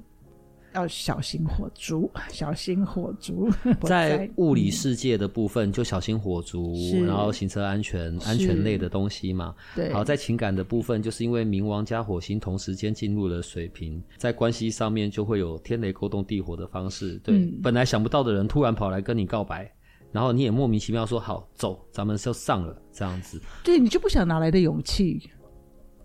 [0.75, 3.49] 要小心火烛，小心火烛。
[3.83, 9.55] 在物理世界的部分，就小心火烛，嗯、然后行车安全、安全类的东西嘛。
[9.75, 9.93] 对。
[9.93, 17.19] 好，在情感的部分，就是因为冥王加火星同时间进入了水瓶，在关系上面就会有天雷勾动地火的方式。
[17.23, 19.71] 对，嗯、本来想不到的人突然跑来跟你告白，
[20.11, 23.41] 然后你也莫名其妙说好走，咱们就上了这样子。
[23.63, 25.31] 对，你就不想拿来的勇气，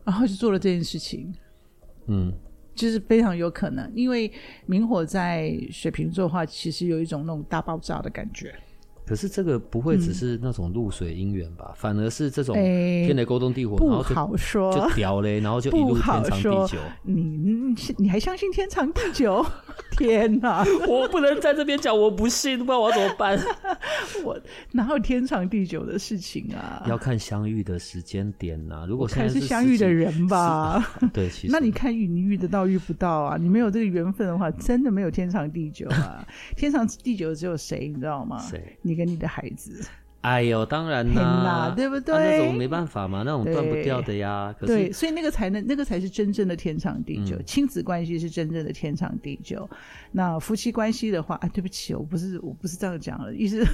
[0.05, 1.33] 然后就做了这件事情。
[2.05, 2.31] 嗯。
[2.79, 4.31] 就是非常有可能，因为
[4.65, 8.55] 明火在水瓶座的话，其实有一种那种大爆炸的感觉。
[9.09, 11.69] 可是这个不会只是那种露水姻缘吧？
[11.69, 16.77] 嗯、反而是这种天雷勾动地火，欸、然后就不好说，就屌嘞，然后就一路天长地久。
[17.01, 19.43] 你你还相信天长地久？
[19.97, 20.63] 天哪！
[20.87, 23.37] 我不能在这边讲，我不信，不知道我要怎么办。
[24.23, 24.39] 我
[24.73, 26.85] 哪有天长地久的事情啊？
[26.87, 28.85] 要看相遇的时间点呐、啊。
[28.87, 33.37] 如果是看是相遇的人吧，啊、对，其实那你看遇你遇得到遇不到啊？
[33.41, 36.23] 你没有这个缘分的话，真的没有天长地久啊！
[36.55, 38.37] 天长地久只有谁，你知道吗？
[38.39, 38.77] 谁？
[38.83, 39.81] 你跟你的孩子。
[40.21, 42.13] 哎呦，当然啦，对不对？
[42.13, 44.53] 啊、那种没办法嘛，那种断不掉的呀。
[44.59, 47.37] 可是对，所以那个才能，那个才是真正的天长地久。
[47.37, 49.67] 嗯、亲子关系是真正的天长地久。
[50.11, 53.65] 那夫妻关系的话，啊，对不起，我不是，我不是这样讲的，意思。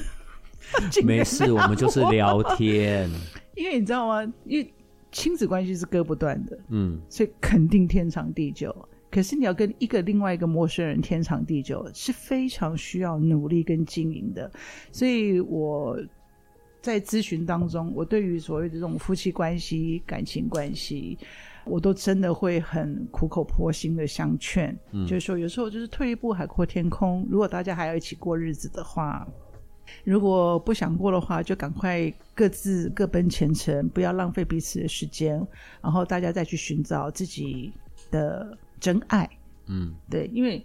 [1.04, 3.10] 没事，我们就是聊天。
[3.58, 4.34] 因为你知道吗？
[4.46, 4.72] 因为
[5.12, 8.72] 亲子关系是割不断的，嗯，所以肯定天长地久。
[9.15, 14.51] 可是你要跟一个另外一个陌生人天长地久，是非常需要努力跟经营的。
[14.91, 15.97] 所以我
[16.82, 21.17] 在咨询当中，我对于所谓的这种夫妻关系、感情关系，
[21.63, 27.25] 我都真的会很苦口婆心的相劝，嗯，就是说有时候就是退一步海阔天空。
[27.30, 29.25] 如果大家还要一起过日子的话。
[30.04, 35.39] 如果不想过的话，就赶快各自各奔前程，不要浪费彼此的时间，
[35.80, 37.71] 然后大家再去寻找自己
[38.10, 39.28] 的真爱。
[39.67, 40.63] 嗯，对，因为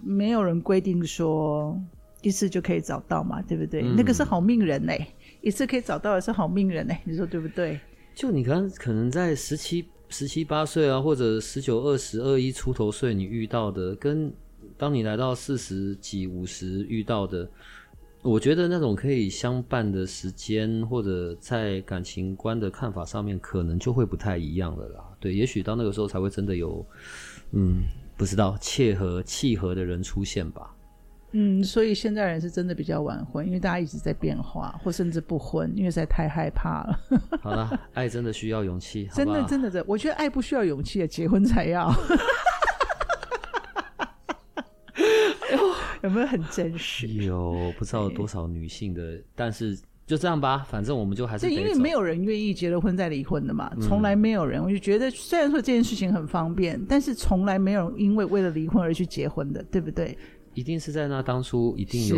[0.00, 1.76] 没有人规定说
[2.22, 3.82] 一次就可以找到嘛，对不对？
[3.82, 5.08] 嗯、那个是好命人嘞，
[5.40, 7.80] 一次可以找到也是好命人嘞，你说对不对？
[8.14, 14.32] 就你刚可能在十七、十七八岁啊，或者十九、二十、二一出头岁，你遇到的，跟
[14.76, 17.50] 当你来到四十几、五十遇到的。
[18.22, 25.04] 我觉得那种可以相伴的时间，或者在感情观的看法上面，可能就会不太一样了啦。
[25.20, 26.84] 对，也许到那个时候才会真的有，
[27.52, 27.84] 嗯，
[28.16, 30.74] 不知道契合契合的人出现吧。
[31.32, 37.00] 嗯，所以现在人是真的比较晚婚，因为大家一直在变化，或甚至不婚，因为实在太害怕了。
[37.42, 41.92] 好了，爱真的需要勇气， 真的真的的，我觉得爱不需要勇气，结婚才要。
[46.02, 47.06] 有没有很真实？
[47.08, 51.50] 有不知道多少女性的，但是就这样吧，反正我们就还是。
[51.50, 54.64] 因为没有人愿意结了婚再离婚的嘛，从来没有人。
[54.64, 60.16] 我就觉得，虽然说这件事情很方便，但是从来没有人因为为了离婚而去结婚的，对不对？
[60.54, 62.16] 一定是在那当初一定有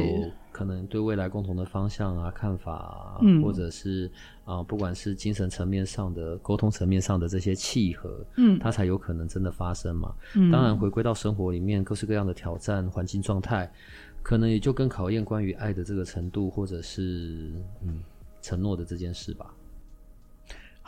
[0.50, 4.10] 可能对未来共同的方向啊、看法啊，嗯、或者是
[4.44, 10.14] 啊、呃，不管是精神层面上的、沟通层面上的这些契合，嗯，它才有可能真的发生嘛。
[10.36, 13.70] 嗯、当然，回归到生活里面各式各样的挑战、环境状态，
[14.22, 17.52] 可能也就更考验关于爱的这个程度，或者是
[17.82, 18.02] 嗯
[18.42, 19.54] 承诺的这件事吧。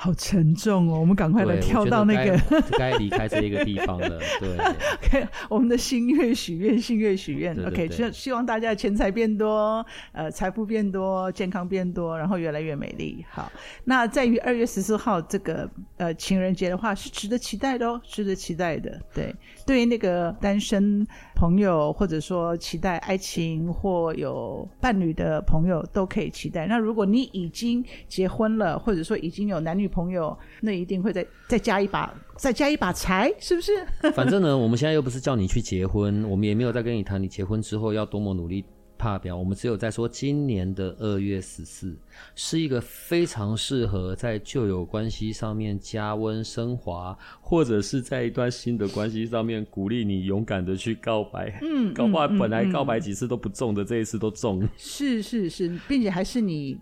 [0.03, 2.37] 好沉重哦，我们赶快来跳到那个
[2.77, 4.19] 该 离开这一个地方了。
[4.41, 4.59] 对，
[5.23, 13.25] OK，我们的心愿许愿，心愿许愿，OK，希希望大家钱财变多，呃，财富变多，健康变多，然后越来越美丽。
[13.31, 13.49] 好，
[13.85, 19.01] 那在于二月十四号这个呃情人节的话，是值得期待的哦，值得期待的。
[19.15, 19.33] 对，
[19.65, 26.67] 对于那个单身朋友，或者说期待爱情或有伴侣的朋友，都可以期待。
[26.67, 33.73] 那如果你已经结婚了，或者说已经有男女朋友，那一定会再再加一把，再加一把柴，是不是？
[34.17, 38.65] 反正呢，我们现在又不是叫你去结婚，我们也没有在跟你谈你结婚之后要多么努力
[38.99, 41.93] 怕表，我们只有在说今年的二月十四
[42.37, 51.59] 是一个非常适合在旧有关系上面加温升华，或者是在一段新的关系上面鼓励你勇敢的去告白。
[51.63, 54.69] 嗯，搞不好本来告白几次都不中的，嗯、这一次都中。
[54.77, 56.79] 是是是，并且还是你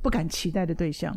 [0.00, 1.12] 不敢期待的对象。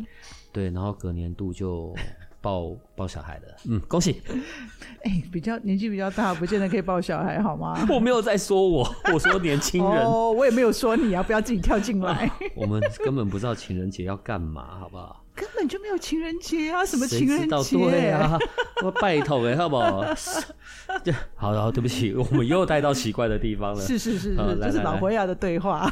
[0.54, 1.94] 对，然后隔年度就
[2.40, 4.22] 抱抱小孩的，嗯，恭喜。
[5.04, 7.78] 哎、欸，比较年纪比较大，不见得可以抱小孩，好吗？
[7.92, 10.04] 我没有在说我，我说年轻人。
[10.08, 12.32] 哦，我也没有说你啊，不要自己跳进来。
[12.56, 15.26] 我们根本不知道情人节要干嘛，好不好？
[15.36, 17.76] 根本就没有情人节啊，什么情人节？
[17.76, 18.38] 对啊，
[18.84, 20.06] 我拜托哎，好不好？
[21.36, 23.82] 好然后，对不起，我们又带到奇怪的地方了。
[23.82, 25.92] 是是是是，这、嗯、是老佛爷的对话。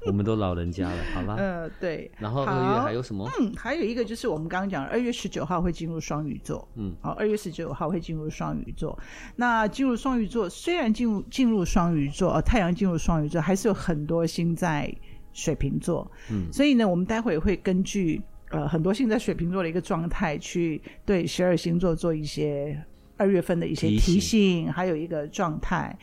[0.06, 1.34] 我们都老人家了， 好吧？
[1.36, 2.10] 呃，对。
[2.18, 3.28] 然后二月还有什么？
[3.40, 6.66] 嗯，还有一个就是我们刚刚讲，二月十九号会进入双鱼座。
[6.76, 8.98] 嗯，好，二月十九号会进入双鱼座。
[9.36, 14.92] 那进入双鱼座，虽然进入进入双鱼座，呃，太阳进入双鱼座，还是有很多星在
[15.32, 16.10] 水瓶座。
[16.30, 22.82] 嗯，所以呢，我们待会会根据呃很多星在水瓶座的一个状态，去对十二星座做一些
[23.18, 25.94] 二月份的一些提醒，还有一个状态。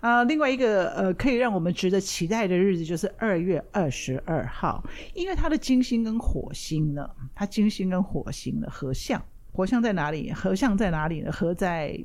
[0.00, 4.82] 啊、呃，另外一个呃，可以让我们值得期待的日子就是二月二十二号，
[5.14, 10.32] 因为它的金星跟火星呢，它金星跟火星的合相，火相在哪里？
[10.32, 11.30] 合相在哪里呢？
[11.30, 11.96] 合在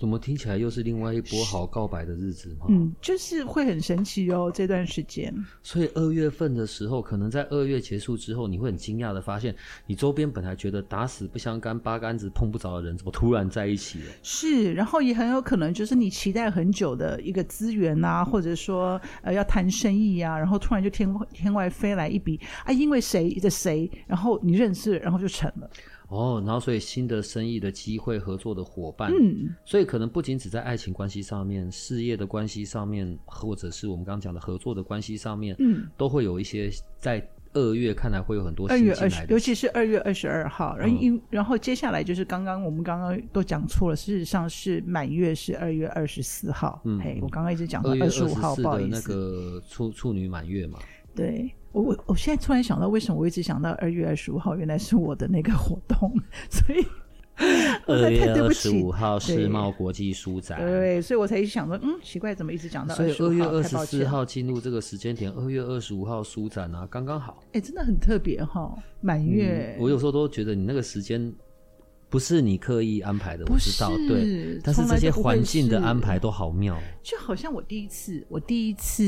[0.00, 2.64] 怎么听起来又是另外一波好告白的日子吗？
[2.70, 5.30] 嗯，就是会很神奇哦，这段时间。
[5.62, 9.54] 所以二月份的时候，可能在二月结束之后，你会很惊讶的发现，
[9.86, 14.04] 你周边本来觉得打死不相干、八竿子碰不着的人，怎么突然在一起了？
[14.22, 25.70] 是，然后也很有可能就是你期待很久的一个资源啊，或者说呃要谈生意啊，然后突然就天天外飞来一笔啊，因为谁的谁，然后你认识，然后就成了。
[26.10, 36.68] 哦，然后所以新的生意的机会、合作的伙伴，嗯，所以可能不仅只在爱情关系上面、事业的关系上面，或者是我们刚刚讲的合作的关系上面，嗯，都会有一些
[36.98, 39.00] 在二月看来会有很多新进来的。
[39.00, 46.80] 二月二十，尤其是二月二十二号，然后因、嗯、然后接下来就是刚刚我们刚刚都讲错了，事实上是满月是二月二十四号。
[46.84, 50.80] 嗯，嘿，我刚刚一直讲到二十五号，不好意思，那个处处女满月嘛。
[51.14, 51.52] 对。
[51.72, 56.12] 我我我现在突然想到，为什么我一直想到二月二十五号，原来是我的那个活动，
[56.50, 56.84] 所以
[57.86, 62.94] 二月二十五号世贸国际书展，对，所以我才一直想说，嗯，奇怪，怎么一直讲到？
[62.94, 67.42] 所以二月二十四号进入这个时间点，二月二十五号书展啊，刚刚好。
[67.52, 69.82] 哎，真的很特别哈、哦，满月、嗯。
[69.82, 71.32] 我有时候都觉得你那个时间。
[72.10, 76.76] 不是你刻意安排的，我知道，对，但是这些环境的安排都好妙。
[77.04, 79.04] 就好像我第一次，我第一次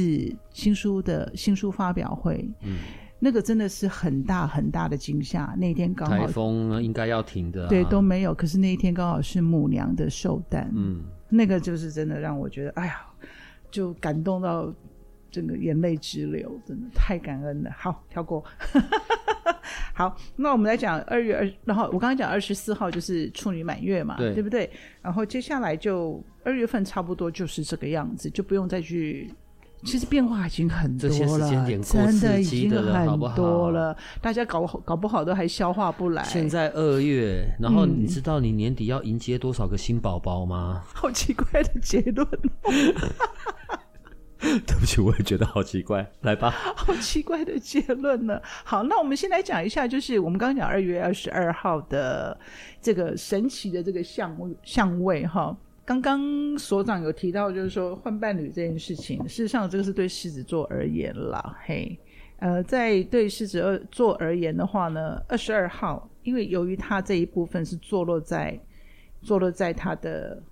[0.52, 2.78] 新书的新书发表会，嗯，
[3.18, 5.52] 那个真的是很大很大的惊吓。
[5.58, 8.32] 那天刚好台风应该要停的，啊，对，都没有。
[8.32, 13.04] 可是那一天刚好是母娘的寿诞，嗯，那个就是真的让我觉得，哎呀，
[13.68, 14.72] 就感动到
[15.32, 17.70] 整个眼泪直流，真的太感恩了。
[17.76, 18.44] 好，跳过。
[19.94, 24.70] 好，那我们来讲二月二，然后我刚刚讲二十四号就是处女满月嘛，对，对不对？
[25.00, 29.32] 然后接下来就二月份差不多就是这个样子，就不用再去。
[29.84, 31.50] 其实变化已经很多了，
[31.82, 36.22] 真的已经很多了，大家搞搞不好都还消化不来。
[36.22, 40.80] 现在二月，然后你知道你年底要迎接多少个新宝宝吗？
[40.84, 42.26] 嗯，好奇怪的结论。
[44.66, 46.04] 对不起，我也觉得好奇怪。
[46.22, 48.40] 来吧，好奇怪的结论呢。
[48.64, 52.36] 好，那我们先来讲一下，就是我们刚刚讲二月二十二号的
[52.80, 55.56] 这个神奇的这个相位相位哈。
[55.84, 61.56] 刚刚所长有提到，就是说换伴侣这件事情，事实上这个是对狮子座而言啦。
[61.64, 61.96] 嘿，
[62.40, 68.58] 呃，在对狮子座而言的话呢，二十二号，因为由于它这一部分是坐落在
[69.22, 70.42] 坐落在它的。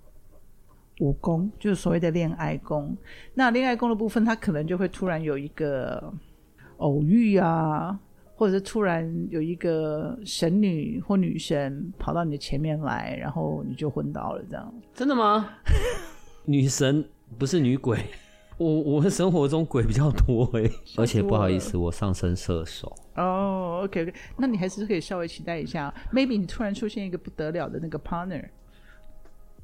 [1.01, 2.95] 五宫就是所谓的恋爱宫，
[3.33, 6.13] 那恋爱宫的部分，他可能就会突然有一个
[6.77, 7.99] 偶遇啊，
[8.35, 14.73] 或者是突然有一个神女或女神跑到你的前面来，然后你就昏倒了，这样。
[14.93, 15.49] 真的吗？
[16.45, 17.03] 女神
[17.39, 17.97] 不是女鬼，
[18.57, 22.95] 我我们生活中鬼比较多哎， 而且不好意思，我上升射手。
[23.15, 28.47] 哦、oh，OK OK，那你还是可以稍微期待一下，maybe 你突然出现一个不得了的那个 partner。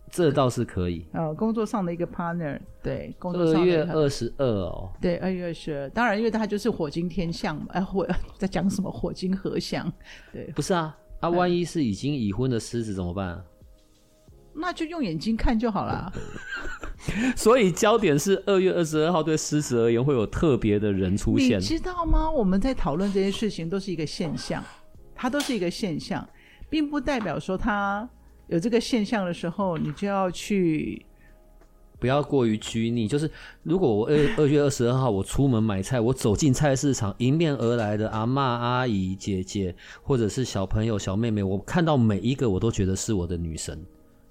[0.10, 1.06] 这倒是可以。
[1.12, 5.90] 呃，工作上的一个 partner，对，工作上二月二十二哦，对，二月二十二。
[5.90, 9.92] 当然，因为他就是火金天象嘛，哎， 火在讲什么火金合相？
[10.32, 13.44] 对，不是啊，啊，万一是已经已婚的狮子怎么办？
[14.60, 16.12] 那就用眼睛看就好了。
[17.36, 22.32] 所以焦点是二月二十二号，对狮子而言会有特别的人出现，你知道吗？
[22.32, 24.64] 我们在讨论这些事情都是一个现象，
[25.14, 26.28] 它都是一个现象，
[26.70, 28.10] 并不代表说它。
[28.48, 31.06] 有这个现象的时候，你就要去，
[32.00, 33.08] 不要过于拘泥。
[33.08, 33.30] 就是
[33.64, 43.78] 如果我二二月二十二号我出门买菜，我走进菜市场，迎面而来的阿妈、阿姨、姐姐，或者是小朋友、小妹妹，我看到每一个，我都觉得是我的女神。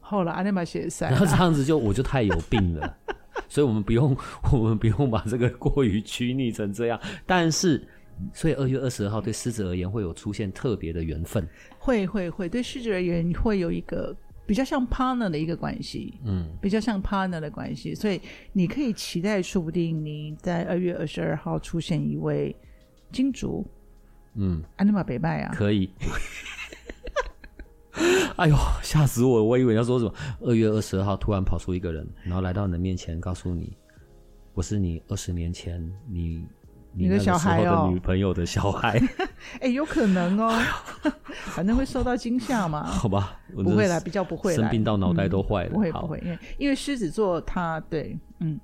[0.00, 2.96] 后来阿尼玛写赛，然后这样子就我就太有病了。
[3.48, 4.16] 所以我们不用，
[4.50, 6.98] 我们不用把这个过于拘泥成这样。
[7.26, 7.86] 但是。
[8.32, 11.46] 所以二月二十二号对狮子而言会有出现特别的缘分，
[11.78, 18.20] 会会会对狮子而言会有一个比较像 partner 的一个关系，嗯，比较像 partner 的关系，所以
[18.52, 22.54] 你可以期待，说不定你在二月二十二号出现一位
[23.12, 23.66] 金主，
[24.34, 25.90] 嗯，安尼玛北拜啊，可以，
[28.36, 33.76] 哎呦吓死我，我以为要说什么，二月二十二号突然跑出一个人，然后来到你的面前，告诉你
[34.54, 36.46] 我是你二十年前你。
[36.98, 39.00] 你的小孩哦，女朋友的小孩，
[39.60, 40.58] 哎，有可能哦，
[41.54, 42.84] 反正会受到惊吓嘛。
[42.88, 45.70] 好吧，不会啦，比较不会啦，生病到脑袋都坏了。
[45.70, 48.58] 不会不会，因为因为狮子座他对，嗯，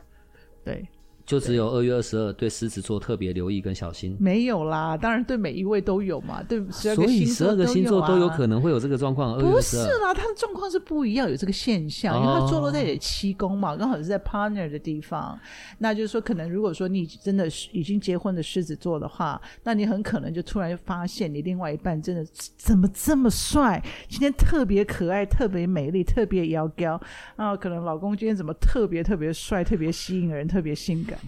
[0.65, 0.87] 对，
[1.25, 4.17] 就只有二月二十二，对狮子座特别留意跟小心。
[4.19, 7.07] 没有啦，当然对每一位都有嘛，对十二个星座都有啊。
[7.07, 9.39] 所以十二个星座都有可能会有这个状况。
[9.39, 15.39] 不是啦，它的状况是不一样，有这个现象，因为它坐落在你的七宫嘛，刚好是在 partner 的地方。
[15.79, 27.01] 那就是说，可能如果说你真的是已经结婚的狮子座的话，那你很可能就突然发现你另外一半真的怎么这么帅，今天特别可爱，特别美丽，特别妖娇
[27.37, 31.19] 啊，可能老公今天怎么特别特别帅，特别吸引人，特别性感。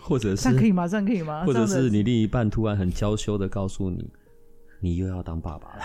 [0.00, 0.86] 或者是这样可以吗？
[0.86, 1.44] 这样可以吗？
[1.44, 4.10] 或者是你另一半突然很娇羞的告诉你，
[4.80, 5.84] 你又要当爸爸了，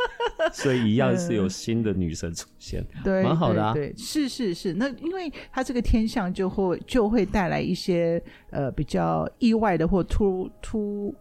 [0.52, 3.74] 所以一样是有新的女神出现，嗯、对，蛮好的啊。
[3.74, 4.72] 对，是是是。
[4.72, 11.14] 那因为他这个天象就会就会带来一些呃比较意外的或突突，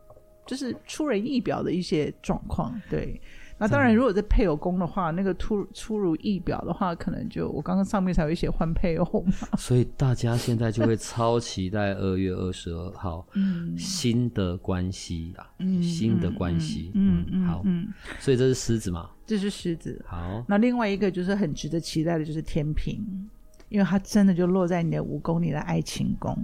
[0.48, 3.20] 就是出人意表的一些状况，对。
[3.60, 9.48] 那当然，如果在配偶宫的话，那个突出如意表的话，可能就我刚刚上面才会写换配偶嘛。
[9.58, 19.10] 所以大家现在就会超期待二月二十二号， 嗯，新的关系啊，嗯，新的关系，嗯嗯，好，嗯，所以这是狮子嘛？
[19.28, 20.04] 这是狮子。
[20.08, 23.30] 好，那另外一个就是很值得期待的，就是天平。
[23.68, 26.36] 因为它真的就落在你的五宫，你的爱情宫。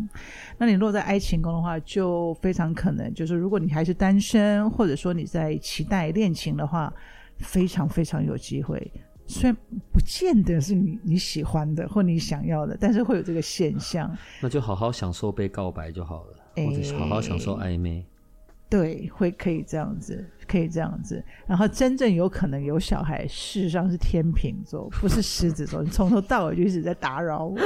[0.59, 6.93] 那你落在爱情宫的话，就非常可能就是，如果你还是单身，或者说你在期待恋情的话，
[7.39, 8.91] 非常非常有机会。
[9.27, 9.57] 虽然
[9.91, 14.15] 不见得是你你喜欢的或你想要的，但是会有这个现象。
[14.39, 18.05] 那就好好享受被告白就好了，或者好好享受暧昧。
[18.69, 21.23] 对，会可以这样子，可以这样子。
[21.47, 25.81] 然后真正有可能有小孩，事实上是天秤座，不是狮子座。
[25.83, 27.57] 你从头到尾就一直在打扰我。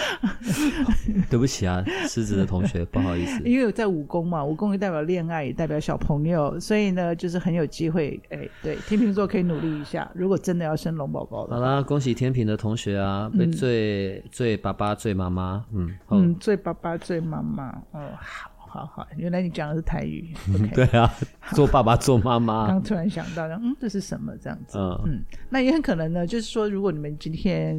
[1.30, 3.42] 对不起啊，狮子的同学，不好意思。
[3.44, 8.20] 因为我在武功嘛，武功也代表恋爱，也代表小朋友，所以呢，就是很有机会。
[8.30, 10.10] 哎，对，天秤座可以努力一下。
[10.14, 18.50] 如果真的要生龙宝宝的，好啦，恭喜天平的同学啊，被最最爸爸最妈妈，嗯嗯，最爸爸最妈妈，哦好。
[18.72, 20.32] 好好，原来你讲的是台语。
[20.46, 21.12] Okay、对啊，
[21.56, 22.68] 做爸爸做妈妈。
[22.68, 24.78] 刚突然想到，嗯，这是什么这样子？
[24.78, 27.76] 嗯嗯，那也很可能呢，就是说，如果你们今天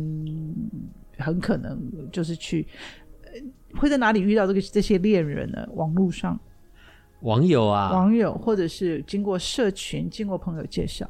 [1.21, 1.79] 很可能
[2.11, 2.67] 就是去，
[3.75, 5.67] 会在哪里遇到这个这些恋人呢？
[5.73, 6.39] 网络上，
[7.21, 11.09] 网友啊，网友，或者是经过社群，经过朋友介绍。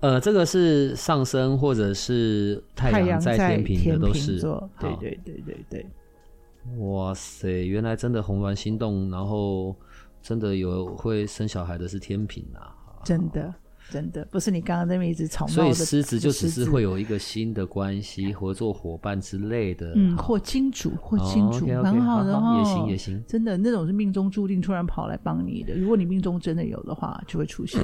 [0.00, 4.40] 呃，这个是上升或者是太阳在天平的都是，
[4.78, 5.86] 对对对对对。
[6.78, 9.76] 哇塞，原来真的红鸾心动，然后
[10.22, 13.54] 真的有会生小孩的是天平啊，真的。
[13.90, 23.22] 真的不是你刚刚那么一直吵闹的，所以狮子就只是会有一个新的关系、合作伙伴之类的，嗯，或金主或金主，蛮好的哈，也行也行。
[23.26, 27.80] 真的那种是命中注定突然跑来帮你的，如果你命中真的有的话，就会出现。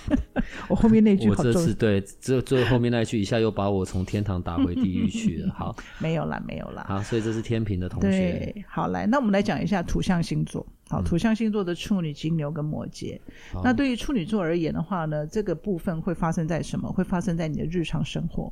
[0.68, 5.52] 我后面那句，我这次对，这最后面那句一下又把我从天堂打回地狱去了。
[5.56, 6.84] 好，没有啦，没有啦。
[6.88, 8.54] 好，所以这是天平的同学。
[8.68, 10.66] 好，来，那我们来讲一下土象星座。
[10.90, 13.20] 好，土象星座的处女、金牛跟摩羯。
[13.54, 16.90] 嗯、那对于处女座而言的话呢，这个部分会发生在什么？
[16.90, 18.50] 会发生在你的日常生活，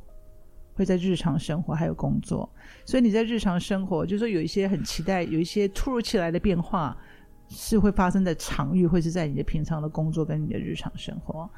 [0.75, 2.47] 会在日常生活还有工作。
[2.85, 6.95] 所以你在日常生活，就是说有一些很期待，有一些突如其来的变化，
[7.49, 11.49] 是会发生在场域，会是在你的平常的工作跟你的日常生活。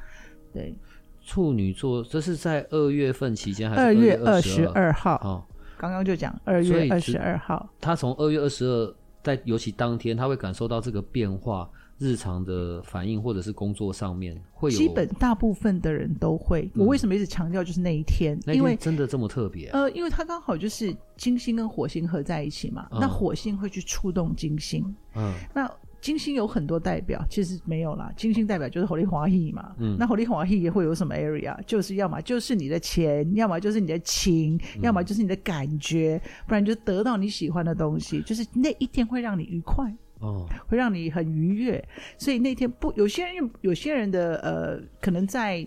[0.54, 0.74] 对，
[1.20, 5.16] 处女座，这是在二月份期间还是二月二十二号？
[5.16, 5.44] 哦，
[5.76, 8.94] 刚刚就讲二月二十二号，他从二月二十二。
[9.22, 11.68] 在尤其当天，他会感受到这个变化，
[11.98, 14.76] 日常的反应或者是工作上面会有。
[14.78, 16.70] 基本大部分的人都会。
[16.74, 18.38] 我为什么一直强调就是那一天？
[18.46, 19.80] 嗯、因为真的这么特别、啊？
[19.80, 22.88] 呃，因为它刚好就是金星跟火星合在一起嘛。
[22.92, 24.84] 嗯、那火星会去触动金星。
[25.14, 25.34] 嗯。
[25.54, 25.70] 那。
[26.00, 28.12] 金星有很多代表，其实没有啦。
[28.16, 31.56] 金星代表就是火力华裔嘛，嗯，那火力华裔也会有什么 area？
[31.66, 38.22] 就是要么就是你的钱，要么就是你的情，嗯、要么就是你的感觉，不然就得到你喜欢的东西。
[38.22, 41.82] 就是那一天会让你愉快哦，会让你很愉悦。
[42.16, 45.66] 所以那天不，有些人有些人的呃，可能在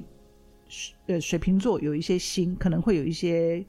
[1.07, 3.63] 呃水瓶座有一些星，可能会有一些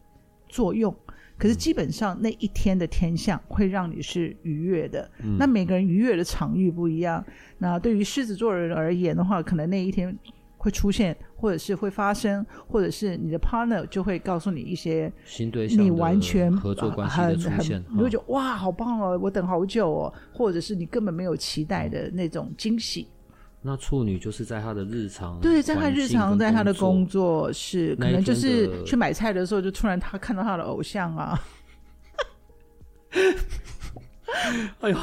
[0.48, 0.94] 作用。
[1.36, 5.10] 可是基本上那一天的天象会让你是愉悦的。
[5.22, 7.24] 嗯、那每个人愉悦的场域不一样。
[7.58, 10.16] 那对于狮子座人而言的话，可能那一天
[10.56, 23.08] 会出现，或者是会发生，或者是你的 partner 就会告诉你一些新对象，你完全合作关系的出现，你会觉得哇，好棒哦，我等好久哦，或者是你根本没有期待的那种惊喜。
[23.66, 31.40] 那处女就是在他的日常，对，在他日常，在他的工作是，可能就是去买菜的时候，就突然他看到他的偶像啊，
[34.80, 34.96] 哎呦，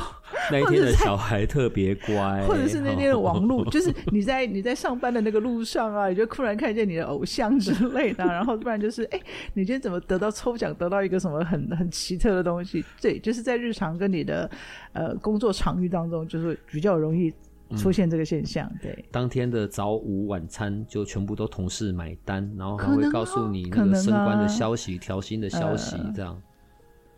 [0.51, 9.20] 那一天的小孩特别乖，或者是那天的网路， 就是你在你在上班的那个路上啊，你就突然看见你的偶像之类的，然后不然就是哎，
[9.55, 12.86] 你今天怎么得到抽奖，得到一个什么很很奇特的东西？
[13.01, 14.47] 对，就是在日常跟你的
[14.93, 17.34] 呃工作场域当中，就是比较容易
[17.78, 18.72] 出现这个现象。
[18.82, 26.41] 对，当天的早午晚餐就全部都同事买单，然后还会告诉你那个升官的消息、调薪的消息，这样。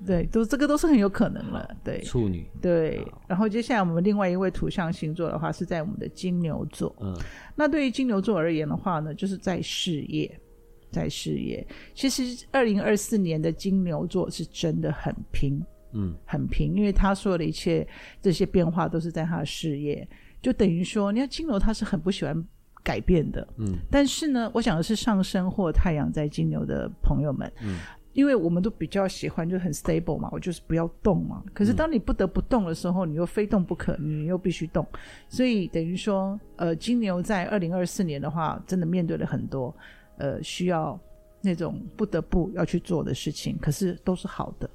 [0.06, 1.66] 对，都这个都是很有可能了。
[1.82, 2.46] 对，处女。
[2.62, 6.94] 对，然后接下来我们另外一位土象星座的话是在我们的金牛座。
[7.00, 7.16] 嗯，
[7.56, 10.30] 那对于金牛座而言的话呢，就是在事业，
[10.92, 11.66] 在事业。
[11.94, 17.88] 其实二零二四年的金牛座是真的很拼，嗯，很拼，因为他说的一切
[18.22, 20.06] 这些变化都是在他的事业，
[20.44, 22.48] 就等于说，你看金牛他是很不喜欢
[22.84, 27.80] 改变的，嗯，但是呢，我想的是上升或太阳在金牛的朋友们，嗯。
[28.14, 31.44] 因为我们都比较喜欢就很 stable 嘛，我就是不要动嘛。
[31.52, 34.86] 可是当你不得不动的时候，你又非动不可，你又必须动。
[35.28, 39.76] 所以等于说，呃，金牛在二零二四年的话，真的面对了很多
[40.20, 41.00] 呃需要
[41.42, 44.70] 那种不得不要去做的事情，可是都是好的，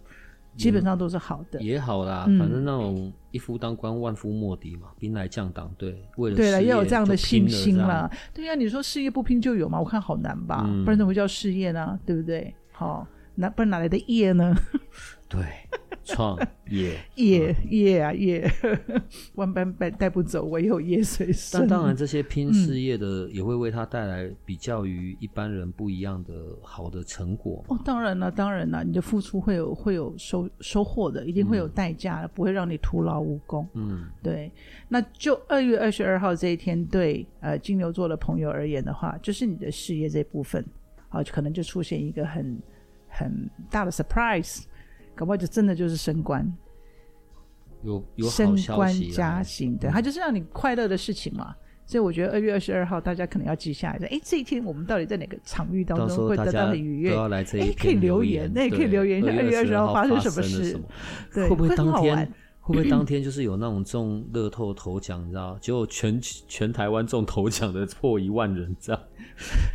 [0.58, 1.58] 基本上都是好的。
[1.60, 8.10] 嗯、也好啦，反正那种一夫当关万夫莫敌嘛，兵来将挡，对，为了对了要有这样的信心啦。
[8.34, 9.78] 对呀、啊，你说事业不拼就有吗？
[9.78, 11.98] 我看好难吧，嗯、不然怎么叫事业呢？
[12.04, 12.52] 对不对？
[12.72, 13.06] 好。
[13.40, 14.54] 那不然哪来的业呢？
[15.28, 15.40] 对，
[16.04, 16.38] 创
[16.70, 18.50] 业 业业啊业，
[19.36, 21.60] 万般带带不走，唯有业随身。
[21.60, 26.32] 但当然，这些拼事业的也会为他带来比较于一般人不一样的
[26.62, 27.62] 好的成果。
[27.68, 33.68] 哦，当然了，当然了，你的付出会有会有收收获的，一定会有代价的，嗯、不会让你徒劳无功。
[33.74, 34.50] 嗯，对。
[34.88, 40.64] 那就二月二十二号这一天，对呃金牛座的朋友而言的话，就是你的事业这部分
[41.10, 42.58] 啊，就可能就出现一个很。
[43.18, 44.62] 很大的 surprise，
[45.14, 46.50] 搞不好就真的就是升官，
[47.82, 51.54] 有有升官加薪，对，它就是让你快乐的事情嘛。
[51.84, 57.10] 所以我觉得二月二十二号大家可能要记下来，哎，这一天我们到底在哪个场域当中会得到很愉悦？
[57.10, 60.78] 都要来这一天，可以留言，那也可以留言一下二月二十二号发生什么事，
[61.32, 62.30] 对，会不会当天？
[62.68, 65.56] 会不会当天就是有那种中乐透头奖，你知道？
[65.58, 69.02] 结果全全台湾中头奖的破一万人，这样，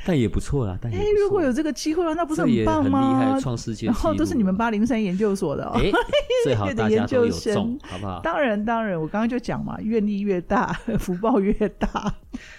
[0.06, 0.78] 但也不错啦。
[0.80, 3.18] 但哎，如果有这个机会，那不是很棒吗？
[3.18, 3.88] 很厉害，创世界。
[3.88, 5.74] 然后都是你们八零三研究所的哦，
[6.46, 8.22] 最好大家都有中，好不好？
[8.22, 12.16] 当然，当然，我刚刚就讲嘛，愿力越大， 福报越大。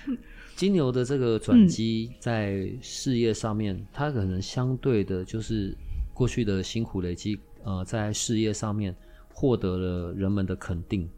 [0.57, 5.77] 金牛的这个转机在事业上面，嗯、它可能相对的就是
[6.13, 8.93] 过去的辛苦累积，呃，在事业上面。
[9.37, 11.09] 获得了人们的肯定，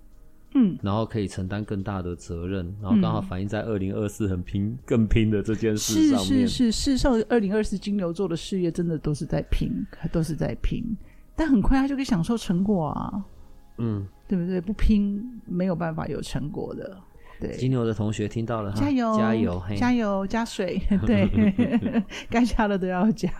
[0.54, 6.48] 嗯，然后可以承担更大的责任，然后刚好反映在二零二四很拼、更拼的这件事上面。
[6.48, 9.70] 是是是，事实上，二零二四金牛座的事业真的都是在拼，
[10.10, 10.82] 都是在拼，
[11.36, 13.24] 但很快他就可以享受成果啊，
[13.76, 14.58] 嗯，对不对？
[14.60, 16.96] 不拼没有办法有成果的。
[17.40, 21.28] 对，金牛的同学听到了，加油，加油，加油，加水， 对，
[22.30, 23.30] 该加的都要加。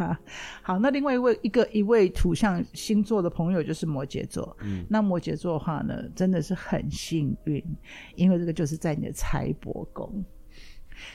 [0.63, 4.57] 好，那另外一位一个一位土象星座的朋友就是摩羯座。
[4.61, 7.63] 嗯，那摩羯座的话呢，真的是很幸运，
[8.15, 10.25] 因为这个就是在你的财帛宫，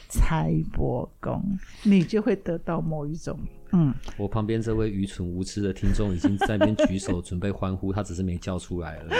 [0.09, 1.43] 财帛宫，
[1.83, 3.39] 你就会得到某一种。
[3.73, 9.13] 嗯，我旁边这位愚蠢无知的听众已经在那边举手准备欢呼，他只是没叫出来了。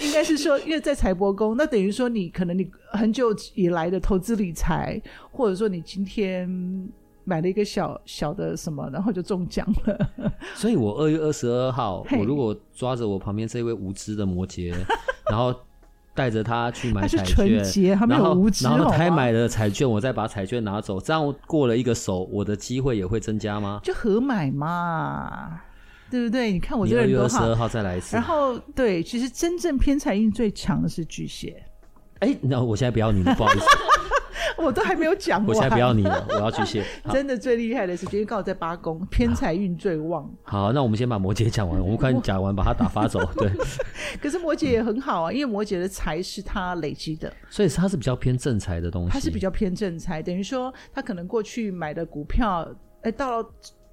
[0.00, 6.48] 应该是说，因为在财帛宫，那等于说你可能你很久以来的投资理财，或者说你今天
[7.24, 10.32] 买了一个小小的什么，然后就中奖了。
[10.54, 14.74] 所以我二月二十二号，我如果抓着我旁边这位无知的摩羯，
[15.30, 15.54] 然后。
[16.12, 23.80] 带着他去买彩券，他没有无知，然后他买了彩券，我再把彩券拿走，这样过了一个手，我的机会也会增加吗？
[23.82, 25.60] 就合买嘛，
[26.10, 26.52] 对不对？
[26.52, 27.28] 你看我这个人多好。
[27.28, 28.16] 十二号再来一次。
[28.16, 31.62] 然后对，其实真正偏财运最强的是巨蟹。
[32.18, 33.64] 哎，那我现在不要你了，不好意思。
[34.58, 36.84] 我都还没有讲完，我现在不要你了，我要巨蟹。
[37.10, 40.30] 真的最厉害的是，今天刚好在八宫，偏财运最旺。
[40.42, 43.24] 好，那我们先把摩羯讲完， 我们快讲完，把它打发走。
[43.36, 43.50] 对。
[44.20, 49.10] 可是摩羯也很好啊，因为摩羯的财是他累积的，所以他是比较偏正财的东西。
[49.10, 52.68] 他是比较偏正财，等于说他可能过去买的股票，
[53.00, 53.48] 哎，到了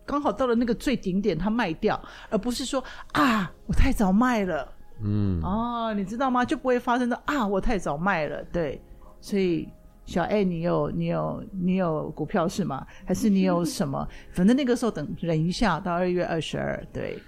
[0.07, 2.01] 刚好到了那个最顶点，他卖掉，
[2.31, 4.67] 而不是说啊，我太早卖了。
[5.03, 5.39] 嗯。
[5.43, 6.43] 哦，你知道吗？
[6.43, 8.43] 就不会发生的啊，我太早卖了。
[8.45, 8.81] 对，
[9.21, 9.69] 所以。
[10.07, 12.87] 小艾，你有你有你有股票是吗？
[13.03, 14.07] 还是你有什么？
[14.31, 17.21] 反正那个时候等忍一下，到二月二十二，对。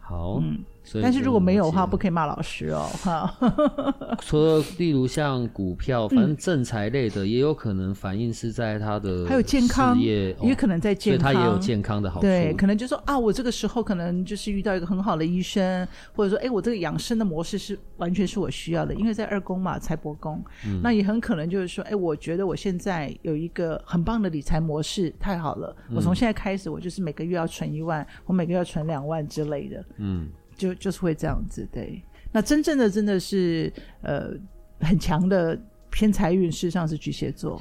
[0.00, 0.64] 好，嗯，
[1.00, 3.34] 但是如果没有的话，不可以骂老师哦，哈。
[4.20, 12.22] 除了例如像股票，反正正财类的，也有可能反映是在他的还有健康也也可能在健康，他也有健康的好处。
[12.22, 30.28] 对，可能就说啊，我这个时候可能就是遇到一个很好的医生，或者说，哎，我这个养生的模式是完全是我需要的，因为在二宫嘛，财帛宫，嗯、那也很可能就是说，哎，我觉得我现在有一个很棒的理财模式，太好了，我从现在开始，我就是每个月要存一万，我每个月要存两万之类的，嗯。
[30.62, 32.00] 就就是会这样子，对。
[32.30, 33.70] 那真正的真的是
[34.02, 34.30] 呃
[34.78, 35.60] 很强的
[35.90, 37.60] 偏财运，事实上是巨蟹座。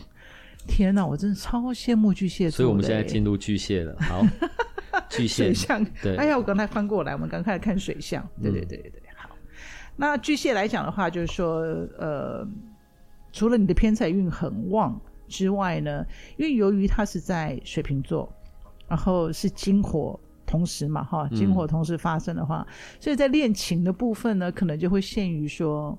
[0.68, 2.58] 天哪，我真的超羡慕巨蟹座。
[2.58, 3.95] 所以我们现在进入巨蟹了。
[3.99, 4.24] 好，
[5.10, 5.84] 巨蟹水象。
[6.04, 6.16] 对。
[6.16, 8.26] 哎呀，我刚才翻过来，我们刚开始看水象。
[8.39, 9.02] 对对对对对。
[9.16, 9.30] 好，
[9.95, 11.62] 那巨蟹来讲的话，就是说
[11.97, 12.47] 呃，
[13.34, 16.06] 除了你的偏财运很旺之外呢，
[16.38, 18.32] 因为由于它是在水瓶座，
[18.88, 20.20] 然后是金火。
[20.52, 25.97] 同时嘛，哈，金火同时发生的话，嗯、所以在恋情的部分呢，可能就会限于说，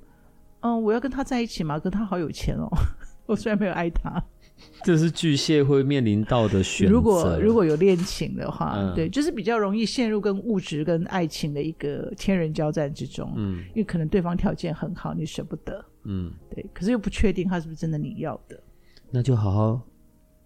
[0.61, 2.69] 嗯，我要跟他在一起嘛，可他好有钱哦，
[3.25, 4.23] 我虽然没有爱他，
[4.85, 6.93] 这是巨蟹会面临到的选择。
[6.93, 18.63] 如果如果有恋情的话，嗯、对，就是比较容易陷入跟物质跟爱情的一个天人交战之中，嗯，因为可能对方条件很好，你舍不得，嗯，对，可是又不确定他是不是真的你要的，
[19.11, 19.81] 那就好好。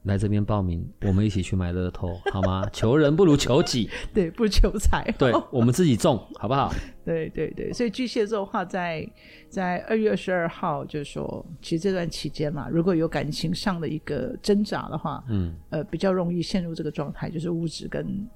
[0.06, 2.68] 来这边报名，我们一起去买乐透， 好吗？
[2.72, 5.04] 求人不如求己，对，不如求财。
[5.18, 6.72] 对， 我们自己中，好不好？
[7.04, 9.06] 对对对，所以巨蟹座的话在，
[9.48, 18.26] 在在二月二十二号，就是说，其实这段期间嘛，如果有感情上的一个挣扎的话，嗯，呃，比较容易陷入这个状态，就是物质跟。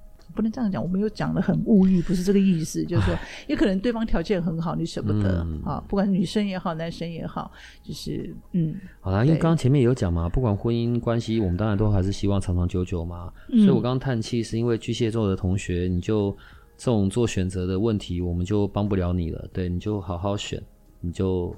[0.40, 2.82] 不能这样讲，我们又讲的很物欲，不是这个意思。
[2.88, 3.14] 就是说，
[3.46, 5.84] 也可能对方条件很好，你舍不得、嗯、啊。
[5.86, 8.74] 不管女生也好，男生也好，就是嗯。
[9.00, 13.30] 好啦，因为刚刚前面也有讲嘛，不管婚姻关系，我们当然都还是希望长长久久嘛。
[13.50, 16.34] 嗯、所以我刚刚叹气，是因为巨蟹座的同学，你就
[16.78, 19.46] 这种做选择的问题，我们就帮不了你了。
[19.52, 20.62] 对，你就好好选，
[21.00, 21.54] 你就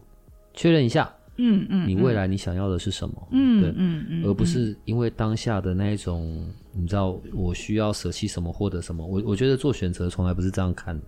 [0.55, 1.09] 确认一下。
[1.37, 3.28] 嗯嗯，你未来你想要的是什么？
[3.30, 9.05] 嗯，对，嗯嗯，而不是因为当下的那一种，你知道我需要舍弃什么获得什么。
[9.07, 11.05] 我我觉得做选择从来不是这样看的。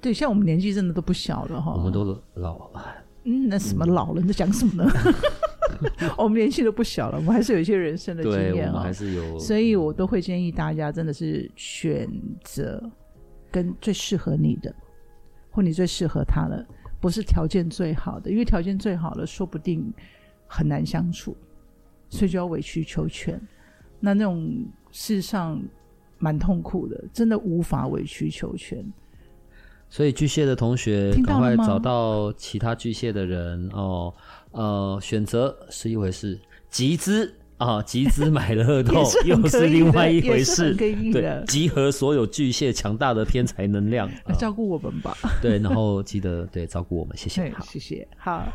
[0.00, 2.04] 对，像我们年纪真的都不小了哈，我们都
[2.34, 2.94] 老了。
[3.24, 4.22] 嗯，那什么老了？
[4.22, 4.90] 你在讲什么呢？
[6.16, 9.38] 我们年纪都不小了，我们还是有一些人生的经验啊，还是有。
[9.38, 12.08] 所以我都会建议大家，真的是选
[12.44, 12.80] 择
[13.50, 14.72] 跟最适合你的，
[15.50, 16.64] 或你最适合他的。
[17.00, 19.92] 不是条件最好的，因为条件最好的说不定
[20.46, 21.36] 很难相处，
[22.08, 23.40] 所以就要委曲求全。
[24.00, 25.60] 那那种事实上
[26.18, 28.84] 蛮痛苦的，真的无法委曲求全。
[29.90, 34.12] 所以巨蟹的同学赶快找到其他巨蟹的人哦。
[34.50, 36.38] 呃，选择是一回事，
[36.68, 37.34] 集资。
[37.58, 40.74] 啊，集资买乐透是又是另外一回事。
[40.74, 45.16] 对，集合所有巨蟹强大的天才能量，来照顾我们吧。
[45.42, 47.50] 对，然后记得对照顾我们，谢谢。
[47.50, 48.06] 好，谢谢。
[48.16, 48.46] 好，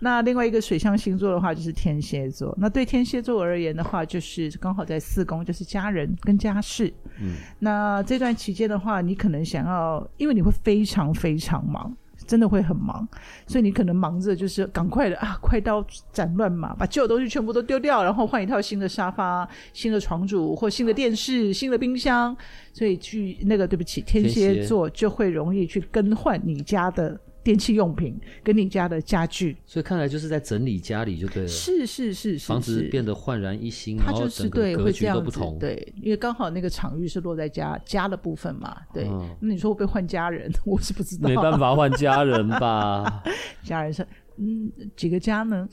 [0.00, 2.52] 那另外一个水象星座的话就是天蝎座。
[2.60, 6.92] 那对天蝎座而言的话，就是刚好在四宫，就是家人跟家事。
[7.20, 11.96] 嗯，那这段期间的话，你可能想要，因为你会非常非常忙。
[12.28, 13.08] 真的会很忙，
[13.46, 22.36] 所以你可能忙着就是赶快的啊，快刀斩乱麻，把旧的东西全部都丢掉，然后换一套新的沙发、新的床主或新的电视、新的冰箱。
[22.74, 27.18] 所以去那个对不起，天蝎座就会容易去更换你家的。
[27.48, 31.48] 电器用品跟你家的家具，所以看来就是在整理家里就对了。
[31.48, 35.58] 是是是是，房子变得焕然一新，它就是对会这样不同。
[35.58, 38.76] 对，因为刚好那个场域是落在家家的部分嘛。
[38.92, 40.52] 对，嗯、那你说会不会换家人？
[40.66, 43.22] 我是不知道，没办法换家人吧？
[43.64, 45.66] 家人是嗯，几个家呢？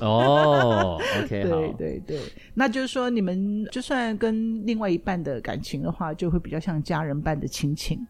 [0.00, 2.20] 哦，OK， 对对对，
[2.52, 8.06] 那就是说你们就算跟另外一半的感情的话，就会比较像家人般的亲情，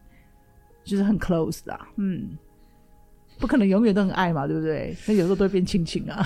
[0.83, 2.37] 就是很 close 的、啊，嗯。
[3.43, 4.95] 不可能永远都很爱嘛，对不对？
[5.05, 6.25] 那有时候都会变亲情 啊。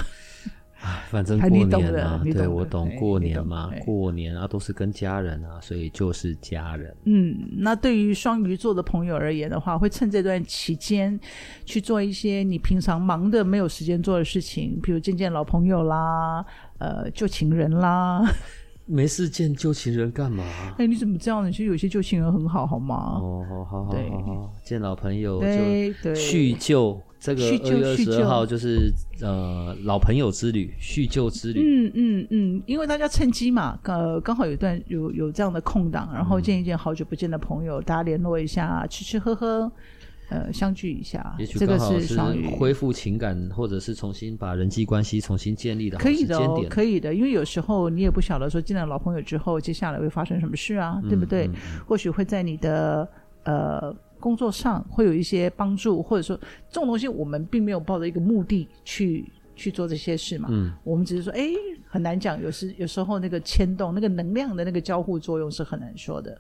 [1.09, 6.95] 反正过年嘛，对，我懂过年嘛，过年啊都是跟家人啊，所以就是家人。
[7.05, 11.19] 嗯，那对于双鱼座的朋友而言的话，会趁这段期间
[11.65, 16.45] 去做一些你平常忙的没有时间做的事情，比如见见老朋友啦，
[16.77, 18.23] 呃，旧情人啦。
[18.85, 20.45] 没事见旧情人干嘛？
[20.77, 21.51] 哎，你怎么这样？
[21.51, 23.17] 其实有些旧情人很好，好吗？
[23.19, 25.41] 哦，好好好好好，见老朋友
[26.03, 27.01] 就叙旧。
[27.19, 31.61] 这个二月二十二号就是呃老朋友之旅，叙旧之旅。
[31.61, 39.71] 嗯嗯嗯，因为大家趁机嘛，呃，刚好有一段有有这样的空档，然后见一见好久不见的朋友，大家联络一下，吃吃喝喝。
[40.29, 42.19] 呃，相聚一下，也许刚好是
[42.57, 45.97] 恢复情感，或者是重新把人际关系重新建立的。
[45.97, 51.49] 可以的哦，可以的，因为有时候你也不晓得说见了老朋友之后，接下来会发生什么事啊，嗯、对不对？
[51.87, 53.07] 或许会在你的
[53.45, 56.35] 呃工作上会有一些帮助，或者说
[56.69, 60.49] 这种东西我们并没有抱着一个目的去去做这些事嘛。
[60.51, 61.49] 嗯，我们只是说，哎，
[61.87, 66.39] 很难讲，有时有时候那个牵动、那个能量的那个交互作用是很难说的。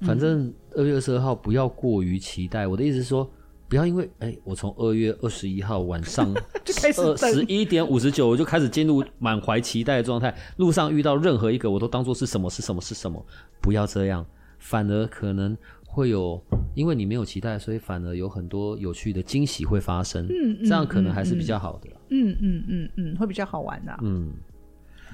[0.00, 2.66] 反正二月二十二号不要过于期待。
[2.66, 3.30] 我的意思是说，
[3.68, 10.34] 不要因为哎，我从二月二十一号晚上 就开始十一点五十九，我就开始进入满怀期待的状态。
[10.56, 13.24] 路上遇到任何一个，我都当做是什么是什么是什么，
[13.60, 14.26] 不要这样，
[14.58, 15.56] 反而可能
[15.94, 16.42] 会有，
[16.74, 20.26] 因为你没有期待，所以反而有很多有趣的惊喜会发生。
[20.26, 21.88] 嗯，这样可能还是比较好的。
[22.08, 23.96] 嗯嗯嗯嗯，会比较好玩的。
[24.02, 24.32] 嗯，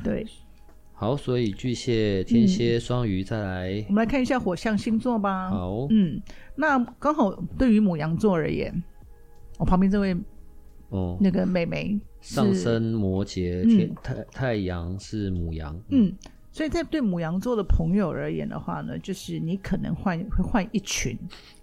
[0.03, 0.27] 对。
[0.95, 5.51] 好，所以巨蟹、天蝎、双鱼，再来、嗯，我们来看一下火象星座吧。
[5.51, 6.21] 好，嗯，
[6.57, 8.83] 那刚好对于母羊座而言，
[9.59, 10.17] 我旁边这位
[10.91, 16.17] 哦，那个妹妹上升摩羯，天、嗯、太太阳是母羊，嗯，嗯，
[16.53, 21.17] 所以在对母羊座的朋友而言的话呢，就是你可能换会换一群。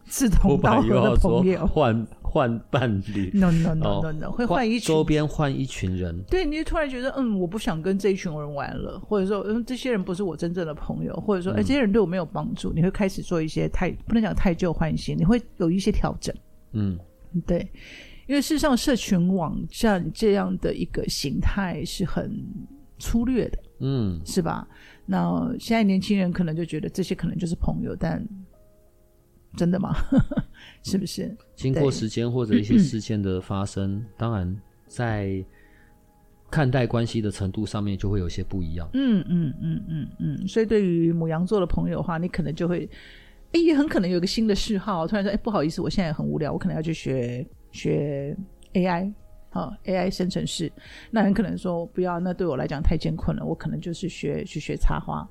[0.09, 6.17] 志同道合的朋友， 换换伴侣？No No No No No，、哦、会换一群周边换一群人。
[6.29, 16.33] 对，你就突然觉得，嗯，我不想跟这一群人玩了，或者说，嗯，这些人不是我真正的朋友，或者说，哎、嗯，这些人对我没有帮助，你会开始做一些太不能讲太旧换新，你会有一些调整。
[16.71, 16.97] 嗯，
[17.45, 17.69] 对，
[18.27, 22.31] 因为事实上，社群网站这样的一个形态是很
[22.99, 24.67] 粗略的，嗯，是吧？
[25.05, 28.25] 那现在年轻人可能就觉得这些可能就是朋友，但。
[29.55, 29.95] 真的吗？
[30.83, 31.35] 是不是？
[31.55, 35.43] 经过时间或者一些事件的发生，嗯、当然在
[36.51, 38.87] 看待关系的程度上面就会有些不一样。
[38.93, 40.47] 嗯嗯嗯嗯嗯。
[40.47, 42.87] 所以对于母羊座的朋友的话，你可能就会，
[43.53, 48.37] 哎，也很可能有个新的嗜好，突然说，哎，不好意思，我现在很无聊，我可能要去学学
[48.73, 49.11] AI，
[49.57, 50.71] 好，AI 生成式。
[51.09, 55.27] 那很可能说不要，那对我来讲太艰困了，我可能就是学去学插花，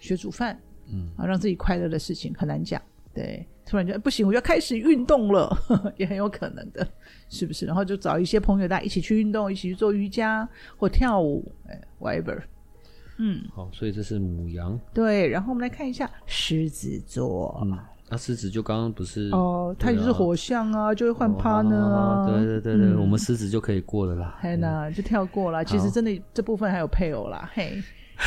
[0.00, 0.58] 学煮饭，
[0.92, 2.82] 嗯，啊，让自己快乐的事情很难讲，
[3.14, 3.46] 对。
[3.64, 6.88] 突然间不行，我要开始运动了呵呵， 也很有可能的，
[7.28, 7.66] 是不是？
[7.66, 10.48] 然后就找一些朋友，大家一起去运动，一起去做瑜伽
[10.78, 12.40] 或跳舞，哎，whatever。
[13.18, 14.80] 嗯，好，所以这是母羊。
[14.94, 17.60] 对，然后我们来看一下狮子座。
[17.62, 17.78] 嗯，
[18.10, 22.26] 那、啊、狮子就刚刚不是哦，它也是火象啊，就会换 partner 啊。
[22.26, 24.36] 对对对对，嗯、我们狮子就可以过了啦。
[24.40, 25.64] 嘿呐，就跳过了。
[25.64, 27.82] 其实真的这部分还有配偶啦，嘿。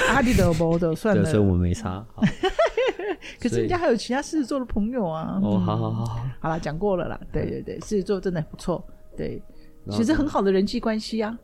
[0.09, 2.05] 阿迪德波的 算了，所以我们没差。
[3.41, 5.39] 可是人家还有其他狮子座的朋友啊。
[5.43, 7.19] 哦，好好好好，好了，讲过了啦。
[7.32, 8.82] 对对对，狮子座真的不错。
[9.17, 9.41] 对，
[9.89, 11.38] 其实很好的人际关系啊，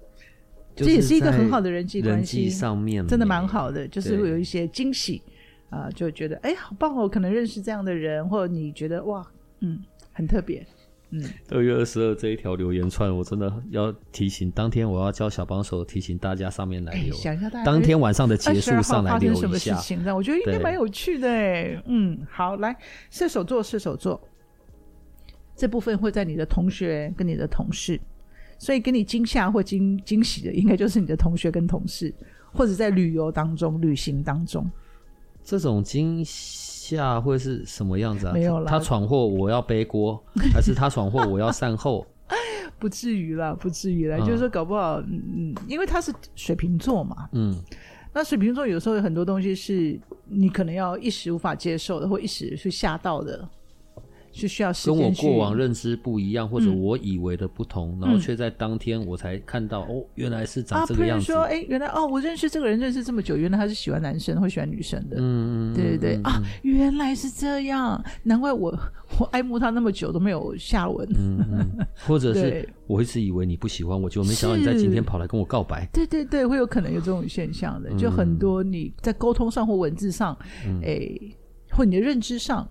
[0.75, 2.49] 这也是一个很好的人际关系。
[2.49, 5.21] 上面真的蛮好的，就是会有一些惊喜
[5.69, 9.25] 啊，就觉得哎，好棒哦，可能认识这样的人，或者你觉得哇，
[9.59, 9.79] 嗯，
[10.13, 10.65] 很特别。
[11.09, 19.73] 嗯，二月二十二这一条留言串，我真的要提醒，当天我要教小帮手提醒大家上面来留，想一下大家当天晚上的结束上来留一下。
[19.77, 21.81] 事情我觉得应该蛮有趣的哎。
[21.85, 22.75] 嗯，好，来
[23.09, 24.21] 射手座，射手座
[25.55, 27.97] 这部分会在你的同学跟你的同事，
[28.59, 32.13] 所以给你惊吓或惊惊喜的，应该就是你的同学跟同事，
[32.51, 34.69] 或者在旅游当中、旅行当中，
[35.47, 36.67] 这种惊喜。
[36.87, 38.31] 下会是什么样子啊？
[38.33, 40.23] 没有啦，他闯祸，我要背锅，
[40.53, 42.07] 还是他闯祸，我要善后？
[42.79, 47.53] 不至于啦，不至于啦，嗯、就是说搞不好，嗯，因为他是水瓶座嘛，嗯，
[48.13, 53.45] 那水瓶座有时候有很多东西是你可能要一时无法接受的，或一时去吓到的。
[54.31, 61.33] 是需要时间跟我过往认知不一样，或者我以为的不同，嗯、然后却在当天我才看到，嗯、哦，原来是长这个样子。
[61.33, 65.17] 啊，说，哎，原来哦，我认识这个人认识这么久，原来他是喜欢男生，或喜欢女生的。
[65.19, 68.77] 嗯嗯，对对对，嗯、啊，原来是这样，难怪我
[69.19, 71.07] 我爱慕他那么久都没有下文。
[71.17, 75.87] 嗯嗯，或者是 我一直以为你不喜欢我，就没想到你在今天跑来跟我告白。
[75.91, 81.09] 对对对，会有可能有这种现象的，就很多你在沟通上或文字上，嗯、哎，
[81.71, 82.67] 或你的认知上。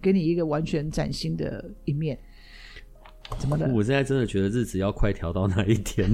[0.00, 2.18] 给你一个完全崭新的一面，
[3.38, 3.66] 怎么的？
[3.72, 6.08] 我现在真的觉得日子要快调到那一天，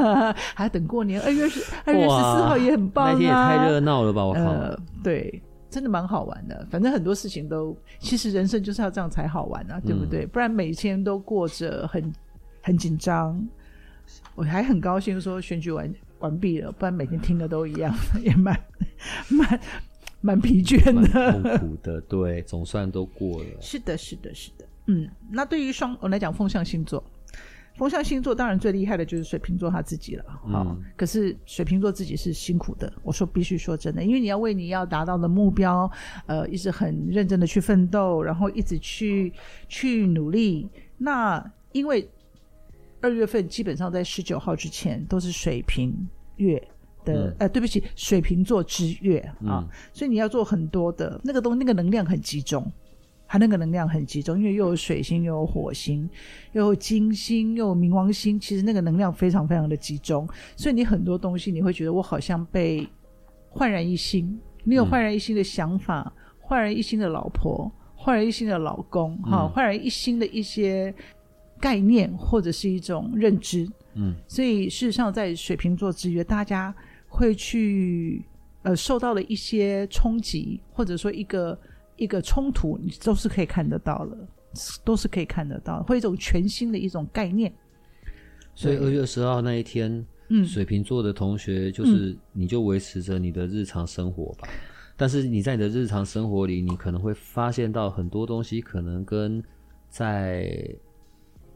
[0.54, 1.20] 还要等过年。
[1.22, 3.12] 二月十二月十四号也很棒啊！
[3.12, 4.24] 那天也太热闹了吧！
[4.24, 6.66] 我靠、呃，对，真的蛮好玩的。
[6.70, 10.24] 反正很多事情都，其实人生就是要这样才好玩啊，对不对？
[10.24, 12.12] 嗯、不然每天都过着很
[12.62, 13.42] 很紧张。
[14.34, 18.58] 我还很高兴说选举完完毕了，不然每天听的都一样， 也蛮
[19.28, 19.60] 蛮。
[20.20, 23.50] 蛮疲倦的，痛苦的，对，总算都过了。
[23.60, 24.66] 是的，是的，是的。
[24.86, 27.04] 嗯，那对于双，我来讲风象星座，
[27.76, 30.24] 风象星座当然最厉害的就是水瓶座他自己了。
[30.26, 32.92] 好、嗯，可是水瓶座自己是辛苦的。
[33.02, 35.88] 我说必须说真的，因为你要为你要达到的目标，
[36.26, 39.32] 呃，一直很认真的去奋斗，然后一直去
[39.68, 40.68] 去努力。
[40.96, 42.08] 那因为
[43.00, 45.94] 二月份基本上在十九号之前都是水瓶
[46.38, 46.60] 月。
[47.04, 52.70] 的、嗯、呃，对不起，水瓶座之月啊，嗯、所以你要做很多的那个东，那个能量很集中，
[53.26, 56.08] 它那个能量很集中，因为又有水星，又有火星，
[56.52, 62.88] 又有金星，又有冥王星，其实那个能量非常非常的集中，所以你很多东西你会觉得我好像被
[63.50, 70.94] 焕然一新，你有焕然一新的想法，焕、嗯、然一新的老婆，焕然一新的老公，哈、嗯，焕然一新的一些
[71.60, 76.74] 概念或者是一种认知，嗯，所以事实上在水瓶座之约，大家
[77.08, 78.24] 会去。
[78.62, 81.58] 呃，受到了一些冲击，或者说一个
[81.96, 84.18] 一个冲突，你都是可以看得到的，
[84.84, 87.54] 都是可以看得到，会一种全新的一种概念。
[88.56, 94.48] 所以二月十号那一天，嗯，水瓶座的同学就是，你就维持着你的日常生活吧。
[94.50, 94.58] 嗯，
[94.96, 99.42] 但是你在你的日常生活里，你可能会发现到很多东西，可能跟
[99.88, 100.52] 在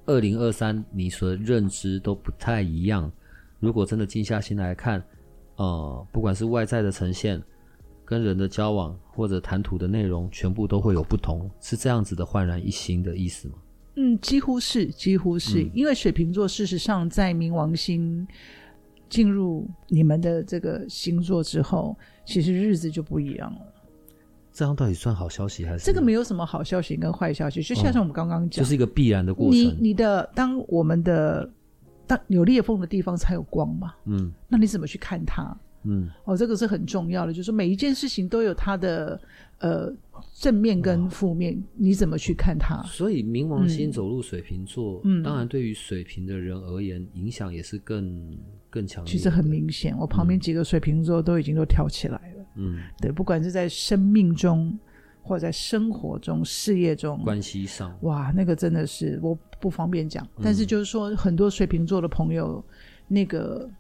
[0.07, 3.13] 二零二三你所认知都不太一样。
[3.59, 5.05] 如果真的静下心来看。
[5.57, 7.41] 呃，不管是外在的呈现，
[8.05, 13.55] 跟人的交往或者谈吐的内容，全部都会有不同，是这样子的焕然一新的意思吗？
[13.97, 18.27] 嗯，几乎是，几乎是，嗯、因为水瓶座事实上在冥王星
[19.11, 21.95] 进入你们的这个星座之后，
[22.25, 23.61] 其实日子就不一样了。
[24.51, 25.85] 这样到底算好消息还是？
[25.85, 29.59] 这个没有什么好消息跟坏消息，就像我们刚刚讲，就、哦、是一个必然的过程。
[29.59, 31.49] 你你的当我们的。
[32.07, 35.57] 当有裂缝的地方才有光嘛，嗯，那你怎么去看它？
[35.85, 39.21] 嗯，哦，这个是很重要的，就是每一件事情都有它的
[39.59, 39.93] 呃
[40.33, 42.83] 正面跟负面，你怎么去看它？
[42.85, 48.39] 所以冥王星走入水瓶座，嗯，当然对于水瓶的人而言，影响也是更
[48.71, 49.05] 更强。
[49.05, 54.79] 其实很明显，我旁边几个水瓶座都已经都跳起来了，嗯，对，不管是在生命中。
[55.25, 60.25] 或者在生活中、事业中、关系上，哇，那个真的是我不方便讲。
[60.25, 62.63] 嗯、但是就是说，很多水瓶座的朋友，
[63.07, 63.71] 那个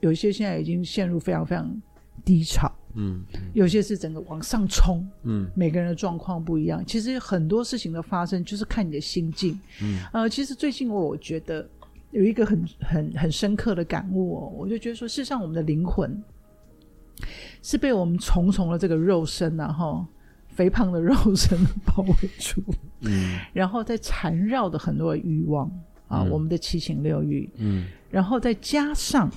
[0.00, 1.82] 有一些现在已经陷入非常非常
[2.22, 6.84] 低潮，嗯，嗯有些是整个往上冲，嗯，每个人的状况不一样。
[6.84, 11.66] 其实很多事情的发生，就是看你的心境，嗯，呃，其实最近我我觉得
[12.10, 16.22] 有一个很很很深刻的感悟哦，我就觉得说，事实上我们的灵魂
[17.62, 20.06] 是被我们重重的这个肉身然后。
[20.54, 22.62] 肥胖的肉身包围住，
[23.00, 25.66] 嗯，然后再缠绕的很多的欲望
[26.08, 29.30] 啊，嗯、我们的七情六欲，嗯，然后再加上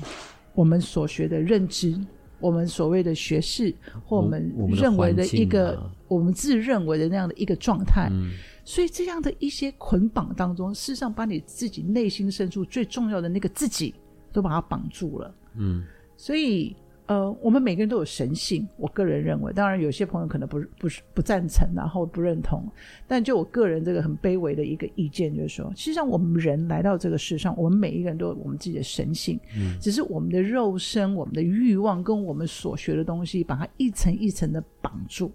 [0.54, 1.98] 我们所学的认知，
[2.40, 8.32] 我们所谓的学识或我们认为的一个我们，啊、我们自认为的那样的一个状态，嗯，
[8.66, 13.96] 所以这样的一些捆绑当中，事实上把你自己内心深处最重要的那个自己
[14.34, 15.84] 都把它绑住了，嗯，
[16.18, 16.76] 所以。
[17.08, 22.68] 呃，我们每个人都有神性，我个人认为，当然有些朋友可能不不是不赞成，然后不认同，
[23.08, 35.32] 但就我个人这个很卑微的一个意见，就是说，实际上我们人来到这个世上，我们每一个人都有我们自己的神性，嗯，只是我们的肉身、我们的欲望跟我们所学的东西，把它一层一层的绑住。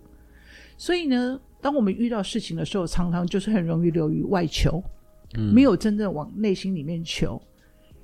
[0.77, 4.83] 所以呢，当我们遇到事情的时候，常常就是很容易流于外求，
[5.35, 7.41] 嗯，没有真正往内心里面求。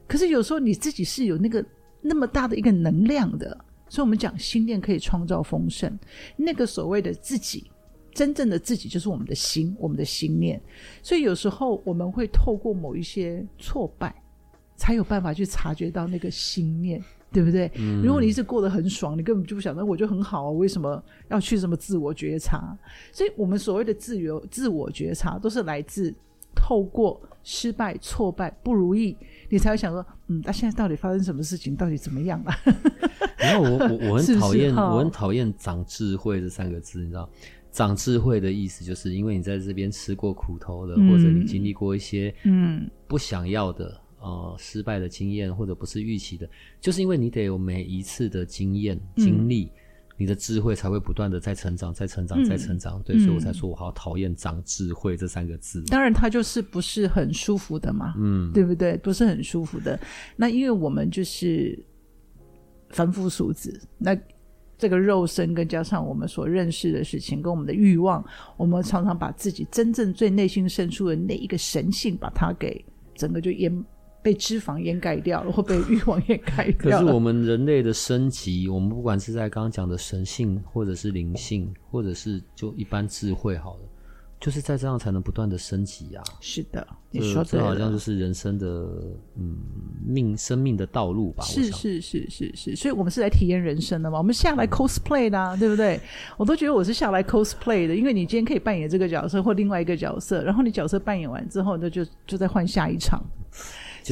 [0.06, 1.64] 可是有时候你自己是有那个。
[2.00, 3.48] 那么大的一个能量的，
[3.88, 5.98] 所以我们讲心念可以创造丰盛。
[6.36, 7.70] 那个所谓的自己，
[8.12, 10.60] 真正的自己就是我们的心，我们的心念。
[11.02, 14.14] 所以有时候我们会透过某一些挫败，
[14.76, 17.70] 才有办法去察觉到那个心念，对不对？
[17.76, 18.02] 嗯。
[18.02, 22.76] 如果你一直过得很爽，你根本就不想，那我就很好啊，为什么要去什么自我觉察？
[23.12, 26.14] 所以我们所谓的自由、自我觉察，都是来自
[26.54, 29.16] 透过失败、挫败、不如意。
[29.48, 31.74] 你才会想说，嗯，那、啊、现在到底发生什么事情？
[31.76, 32.52] 到底怎么样了？
[33.38, 37.28] 然后我我我很讨厌我很讨厌长智慧这三个字，你知道，
[37.70, 46.48] 长智慧的意思就是因为你在这边吃过苦头的，嗯、或者你经历过一些嗯不想要的、嗯、呃失败的经验，或者不是预期的，
[46.80, 49.64] 就是因为你得有每一次的经验经历。
[49.64, 49.80] 嗯
[50.16, 52.98] 你的智慧才会不断的在成长，在成长，在成长。
[52.98, 55.82] 嗯、对，所以我才说我好讨厌“长智慧”这三个字。
[55.88, 58.96] 当然，它就是不是很舒服的嘛，嗯，对不对？
[58.96, 59.98] 不是很舒服的。
[60.36, 61.78] 那因为我们就是
[62.90, 64.16] 凡夫俗子，那
[64.78, 68.24] 这个肉身跟加上我们所认识的事情，跟我们的欲望，
[68.56, 73.84] 我们常常把自己真正最内心深处的那一个神性，把它给整个就淹。
[74.26, 76.98] 被脂肪掩盖掉了，或被欲望掩盖掉了。
[76.98, 83.80] 可是我们人类的升级，我们不管是在刚刚讲的神性，或者是灵性，或者是就一般智慧，好了，
[84.40, 86.24] 就是在这样才能不断的升级啊。
[86.40, 88.66] 是的，你说这好像就是人生的
[89.36, 89.58] 嗯
[90.04, 91.44] 命生命的道路吧？
[91.44, 94.18] 是是是是是，所以我们是来体验人生的嘛？
[94.18, 96.00] 我们下来 cosplay 的，啊，对不对？
[96.36, 103.24] 我都觉得我是下来 cosplay 的，因为你今天可以扮演这个角色或另外一个角色，然后你角色扮演完之后，那就就再换下一场。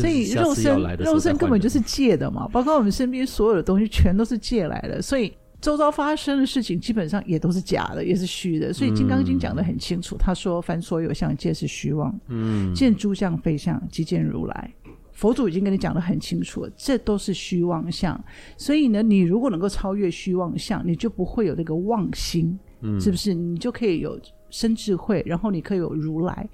[0.02, 5.00] 所以肉身肉身根本就是借的嘛，包括我们身边所有的东西全都是借来的。
[5.00, 8.72] 所以周遭发生的事情基本上也都是假的，也是虚的。
[8.72, 12.14] 所以《金刚经》讲的很清楚，他说：“凡所有相，皆是虚妄。
[12.28, 14.72] 嗯，见诸相非相，即见如来。”
[15.12, 18.22] 佛祖已经跟你讲的很清楚了，这都是虚妄相。
[18.56, 23.32] 所以呢，你如果能够超越虚妄相，你就不会有那个妄心，嗯，是不是？
[23.32, 24.20] 你就可以有
[24.50, 26.48] 生智慧，然后你可以有如来。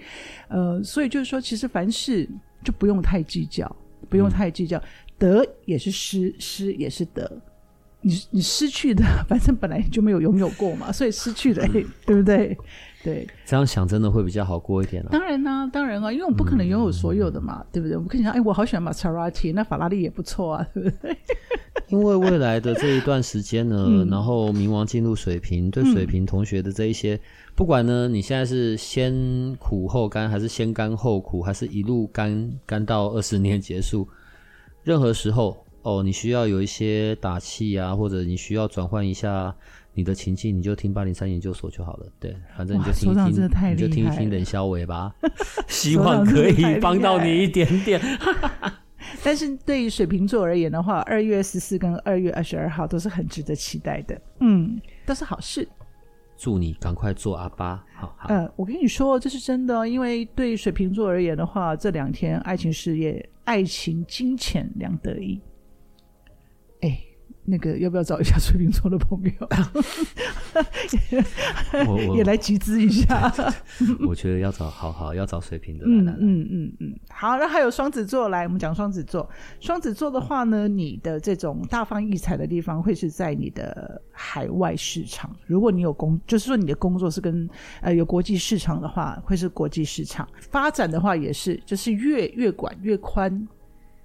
[0.49, 2.29] 呃，所以就是说，其实凡事
[2.65, 3.75] 就不用太计较，
[4.09, 4.83] 不用太计较，嗯、
[5.19, 7.41] 得也是失，失也是得。
[8.03, 12.57] 你你失去的，反正本来就没有拥有过嘛，所以失去的，嗯、 对不对？
[13.03, 15.09] 对，这样想真的会比较好过一点啊。
[15.11, 17.97] 当然呢、啊，当然啊，因为我们不可能拥有所有的嘛，嗯、对不对？
[17.97, 21.15] 我们可以想，哎，我好喜欢玛莎拉蒂，那法拉利也不错啊，对不对？
[21.89, 27.21] 因为未来的这一段时间呢，嗯、然后冥王进入水瓶，对水瓶同学的这一些，嗯、
[27.55, 34.09] 不管呢，你现在是先苦后甘，还是先甘后苦，还是一路甘甘到二十年结束，
[34.83, 39.55] 任何时候哦，你需要有一些打气啊，或者你需要转换一下。
[39.93, 42.07] 你的情境，你就听八零三研究所就好了。
[42.21, 45.13] 对，反正你就听一听，你就听一听冷肖伟吧。
[45.67, 48.01] 希望可以帮到你一点点。
[49.25, 54.19] 但是对于水瓶座而言的话，二月十四跟二月二十二号都是很值得期待的。
[54.39, 55.69] 嗯，都是好事。
[56.41, 57.85] 祝你赶快做阿巴。
[57.95, 58.29] 好，好。
[58.31, 65.39] 呃，我跟你说，这是真的，因为对水瓶座而言的话，这两天爱情、事业、爱情、金钱两得意。
[67.47, 67.51] 哎。
[67.51, 69.33] 那个要不要找一下水瓶座的朋友？
[71.89, 73.33] 我 也来集资一下。
[74.07, 75.85] 我觉得要找好好要找水瓶的。
[75.85, 76.95] 嗯嗯嗯嗯。
[77.09, 79.29] 好，那还有双子座，来我们讲双子座。
[79.59, 85.35] 双子座的话呢，你的这种大放异彩的地方会是在你的海外市场。
[85.47, 87.49] 如果你有工，就是说你的工作是跟
[87.81, 93.49] 呃有国际市场的话，会是国际市场发展的话，也是就是越越广越宽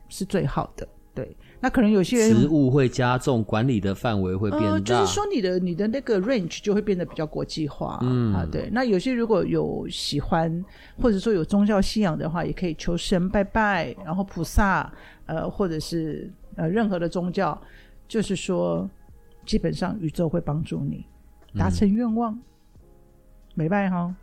[0.09, 0.88] 是最好的。
[1.13, 1.36] 对。
[1.66, 8.70] 那可能有些人职务会加重，管理的范围会变大，呃，就是说你的你的那个 range 就会变得比较国际化，嗯啊，对。
[8.72, 10.63] 那有些如果有喜欢
[11.01, 14.93] 或者说有宗教信仰的话，也可以求神拜拜，然后菩萨，
[15.26, 17.59] 呃，或者是呃任何的宗教，
[18.07, 18.88] 就是说
[19.43, 21.03] 基本上宇宙会帮助你
[21.57, 22.39] 达成愿望，
[23.55, 24.16] 没拜哈。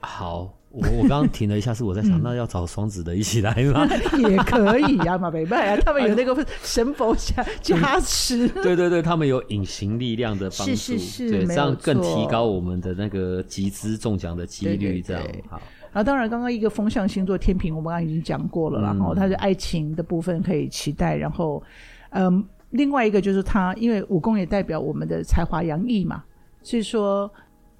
[0.00, 0.55] 好。
[0.70, 3.86] 我我刚刚停了一下，是我在想，嗯、那要找双子的一起来吗？
[4.28, 8.46] 也可以呀、啊，马北拜啊，他们有那个神佛加 加持。
[8.48, 15.60] 对对对，他们有隐形力量的帮助，是是是，对，这样更提高我们的那个集资中奖的几率，这样好。
[15.92, 21.62] 然后当然，刚刚一个风象星座天平，我们刚刚已经讲过了，然后它是爱情的部分可以期待，然后
[22.10, 26.22] 嗯，另外一个就是它，因为武功也代表我们的才华洋溢嘛，
[26.62, 27.32] 所以说。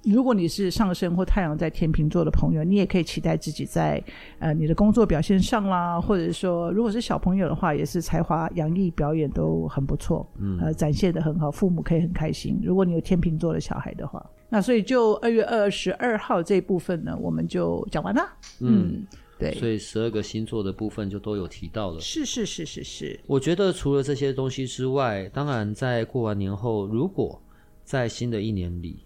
[0.03, 4.01] 如果你是上升或太阳在天秤座的朋友，你也可以期待自己在
[4.39, 12.57] 呃你的工作表现上啦，或者说如果是小朋友的话，也是才华洋溢，表演都很不错，嗯，呃，展现的很好，父母可以很开心。
[12.63, 18.21] 如果你有天秤座的小孩的话，那所以就二月二十二号这一部分呢，我们就讲完了。
[18.61, 21.99] 嗯，嗯对，所以十二个星座的部分就都有提到了。
[21.99, 23.19] 是是是是是。
[23.27, 27.41] 我觉得除了这些东西之外，当然在过完年后，如果
[27.83, 28.99] 在新的一年里。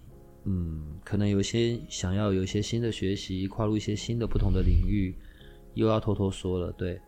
[0.46, 5.14] 嗯，可能有些想要有一些新的学习，跨入一些新的不同的领域，
[5.76, 7.00] 又要偷偷说了，对，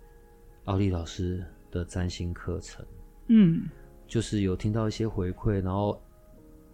[0.65, 2.86] 奥利老师的占星课程，
[3.27, 3.63] 嗯，
[4.07, 5.99] 就是有听到一些回馈，然后，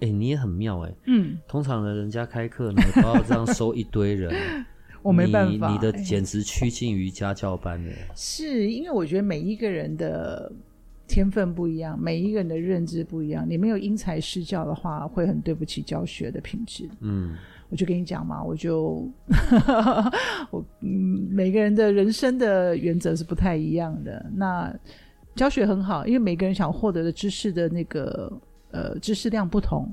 [0.02, 4.34] 哎、欸，你也很妙、欸，哎，嗯，通常呢，人家开课呢都要这样收一堆人，
[5.02, 10.52] 我没办法，你，你的简直趋近于家教班呢、欸，是因为我觉得每一个人的。
[11.10, 13.44] 天分不一样，每一个人的认知不一样。
[13.50, 16.88] 你没有因材施教的话，会很对不起教学的品质。
[17.02, 17.36] 嗯，
[17.70, 19.12] 我就跟你讲嘛，我就
[20.52, 24.24] 我嗯，每个人的人生的原则是不太一样的。
[24.36, 24.72] 那
[25.36, 28.32] 教学很好，因为每个人想获得的知识的那个
[28.70, 29.92] 呃知识量不同。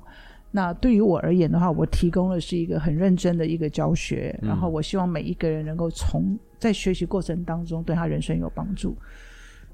[0.52, 8.96] 那对于我而言的话，我提供的是一个很认真的一个教学，嗯、然后我希望每一个人能够从在学习过程当中对他人生有帮助。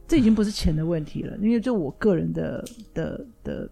[0.08, 3.70] 这已经不是钱的问题了，因为就我个人的的的，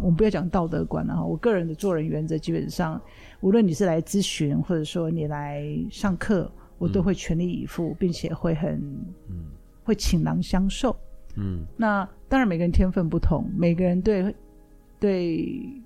[0.00, 1.24] 我们不要讲道德观了哈。
[1.24, 3.00] 我个人的做人原则，基本上，
[3.40, 8.74] 无论你是来咨询，或者说你来上课，我都会全力以赴，嗯、并且会很，
[9.28, 9.46] 嗯，
[9.82, 10.94] 会倾囊相授。
[11.36, 14.34] 嗯，那当然每个人天分不同，每个人对
[15.00, 15.82] 对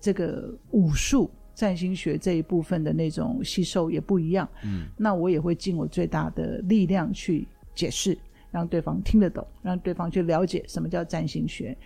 [0.00, 4.48] 这个武术、占星学这一部分的那种吸收也不一样。
[4.64, 8.16] 嗯，那我也会尽我最大的力量去解释。
[8.52, 11.76] 让对方听得懂，让对方去了解什么叫占星学，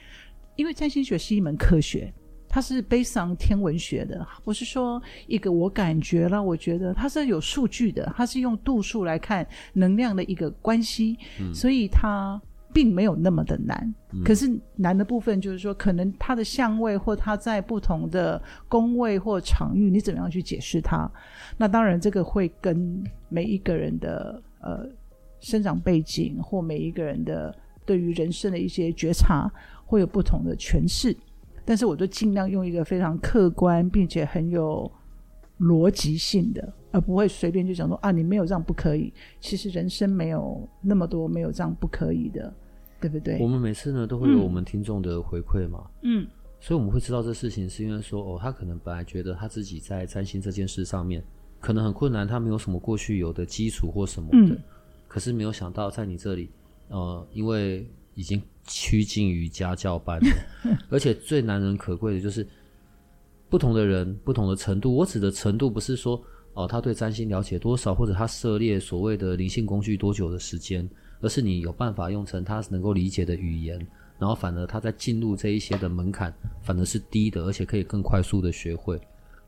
[0.57, 2.13] 因为占星学是一门科学，
[2.49, 12.41] 它是 based on 天文学的，不是说一个我感觉了，我觉得它是有数据的，它是用度数来看能量的一个关系，嗯、所以它
[12.73, 21.11] 并没有那么的难，嗯、可是难的部分就是说，可能它的相位或它在不同的宫位或场域，你怎么样去解释它？
[21.57, 24.87] 那当然，这个会跟每一个人的呃
[25.47, 29.49] 生长背景或每一个人的对于人生的一些觉察
[29.85, 31.17] 会有不同的诠释。
[31.65, 34.91] 但是，我就尽量用一个非常客观并且很有
[35.61, 36.73] 逻辑性的。
[36.93, 39.13] 而不会随便就讲说啊，你没有这样不可以。
[39.39, 42.53] 其实人生没有那么多没有这样不可以的，
[42.99, 43.39] 对不对？
[43.39, 46.27] 我们每次呢都会有我们听众的回馈嘛，嗯，
[46.59, 51.23] 所以我们会知道这事情是因为说哦，他可能本来觉得他自己在占星这件事上面
[51.61, 54.63] 可能很困难，他没有什么过去有的基础或什么的，嗯、
[55.17, 56.51] 可是没有想到在你这里，
[56.89, 60.29] 呃，因为已经趋近于家教班了，
[60.93, 62.47] 而且最难能可贵的就是
[63.49, 66.23] 不同的人不同的程度，我指的程度不是说。
[66.53, 70.89] 哦，他对占星了解多少，或者他涉猎所谓的灵性工具多久的时间，
[71.21, 73.79] 而是你有办法用成他能够理解的语言，
[74.19, 78.99] 然后反而他在进入这一些的门槛反而是低的，而且可以更快速的学会。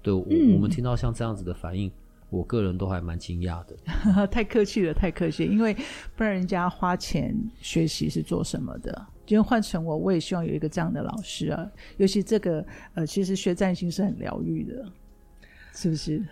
[0.03, 1.91] 对，我、嗯、我们听到像这样子的反应，
[2.31, 4.27] 我个人都还蛮惊讶的。
[4.29, 5.75] 太客气了，太客气，因为
[6.17, 9.07] 不然人家花钱学习是做什么的？
[9.27, 12.65] 今天换成我，我也希望有一个这样的老师啊，尤其这个
[12.95, 14.85] 呃，其实学占星是很疗愈的，
[15.75, 16.25] 是不是？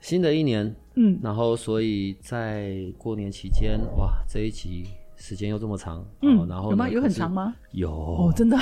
[0.00, 4.86] 新的一年，嗯，然后所以在过年期间，哇，这一集
[5.16, 6.88] 时间又这么长，嗯，然后有吗？
[6.88, 7.54] 有很长吗？
[7.72, 8.56] 有哦，真的。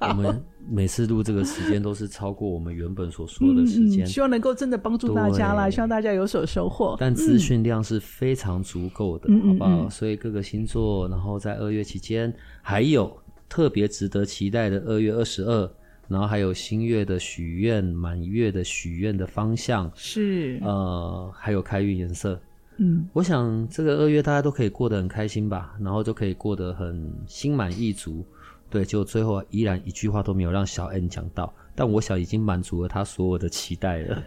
[0.00, 6.96] 我们 每次录这个时间都是超过我们原本所说的时间，嗯嗯，希望能够真的帮助大家啦，希望大家有所收获。
[6.98, 9.88] 但资讯量是非常足够的，嗯，好不好？
[9.90, 12.32] 所以各个星座，然后在二月期间，
[12.62, 13.16] 还有
[13.48, 15.70] 特别值得期待的二月二十二。
[16.08, 22.36] 然后还有新月的许愿，满月的许愿的方向是呃，还有开运颜色。
[22.78, 28.26] 嗯，我想这个二月大家都可以过得很开心吧，然后就可以过得很心满意足。
[28.70, 34.22] 对，就最后依然一句话都没有让小 N 讲到，但我想已经满足了他所有的期待了。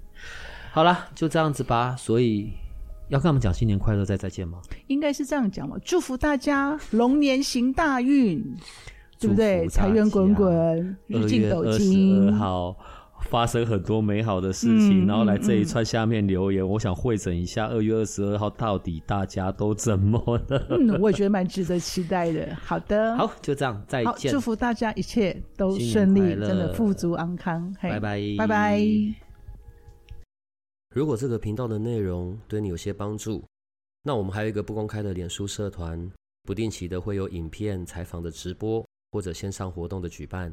[0.70, 1.96] 好啦，就这样子吧。
[1.96, 2.52] 所以
[3.08, 4.60] 要跟我们讲新年快乐，再再见吗？
[4.86, 8.44] 应该是这样讲嘛，祝福大家龙年行大运。
[9.20, 9.66] 对不对？
[9.66, 12.20] 财源滚滚，日进斗金。
[12.20, 12.76] 二月二十二号
[13.22, 20.66] 发生很多美好的事情，嗯、然后来这一串下面留言，嗯、我想汇整一下二月二十二号到底大家都怎么了？
[20.70, 22.54] 嗯，我也觉得蛮值得期待的。
[22.56, 24.32] 好的，好，就这样，再见。
[24.32, 27.74] 祝福大家一切都顺利，真的富足安康。
[27.82, 28.82] 拜拜，拜拜。
[30.94, 33.44] 如果这个频道的内容对你有些帮助，
[34.02, 36.10] 那我们还有一个不公开的脸书社团，
[36.44, 38.84] 不定期的会有影片、采访的直播。
[39.10, 40.52] 或者线上活动的举办，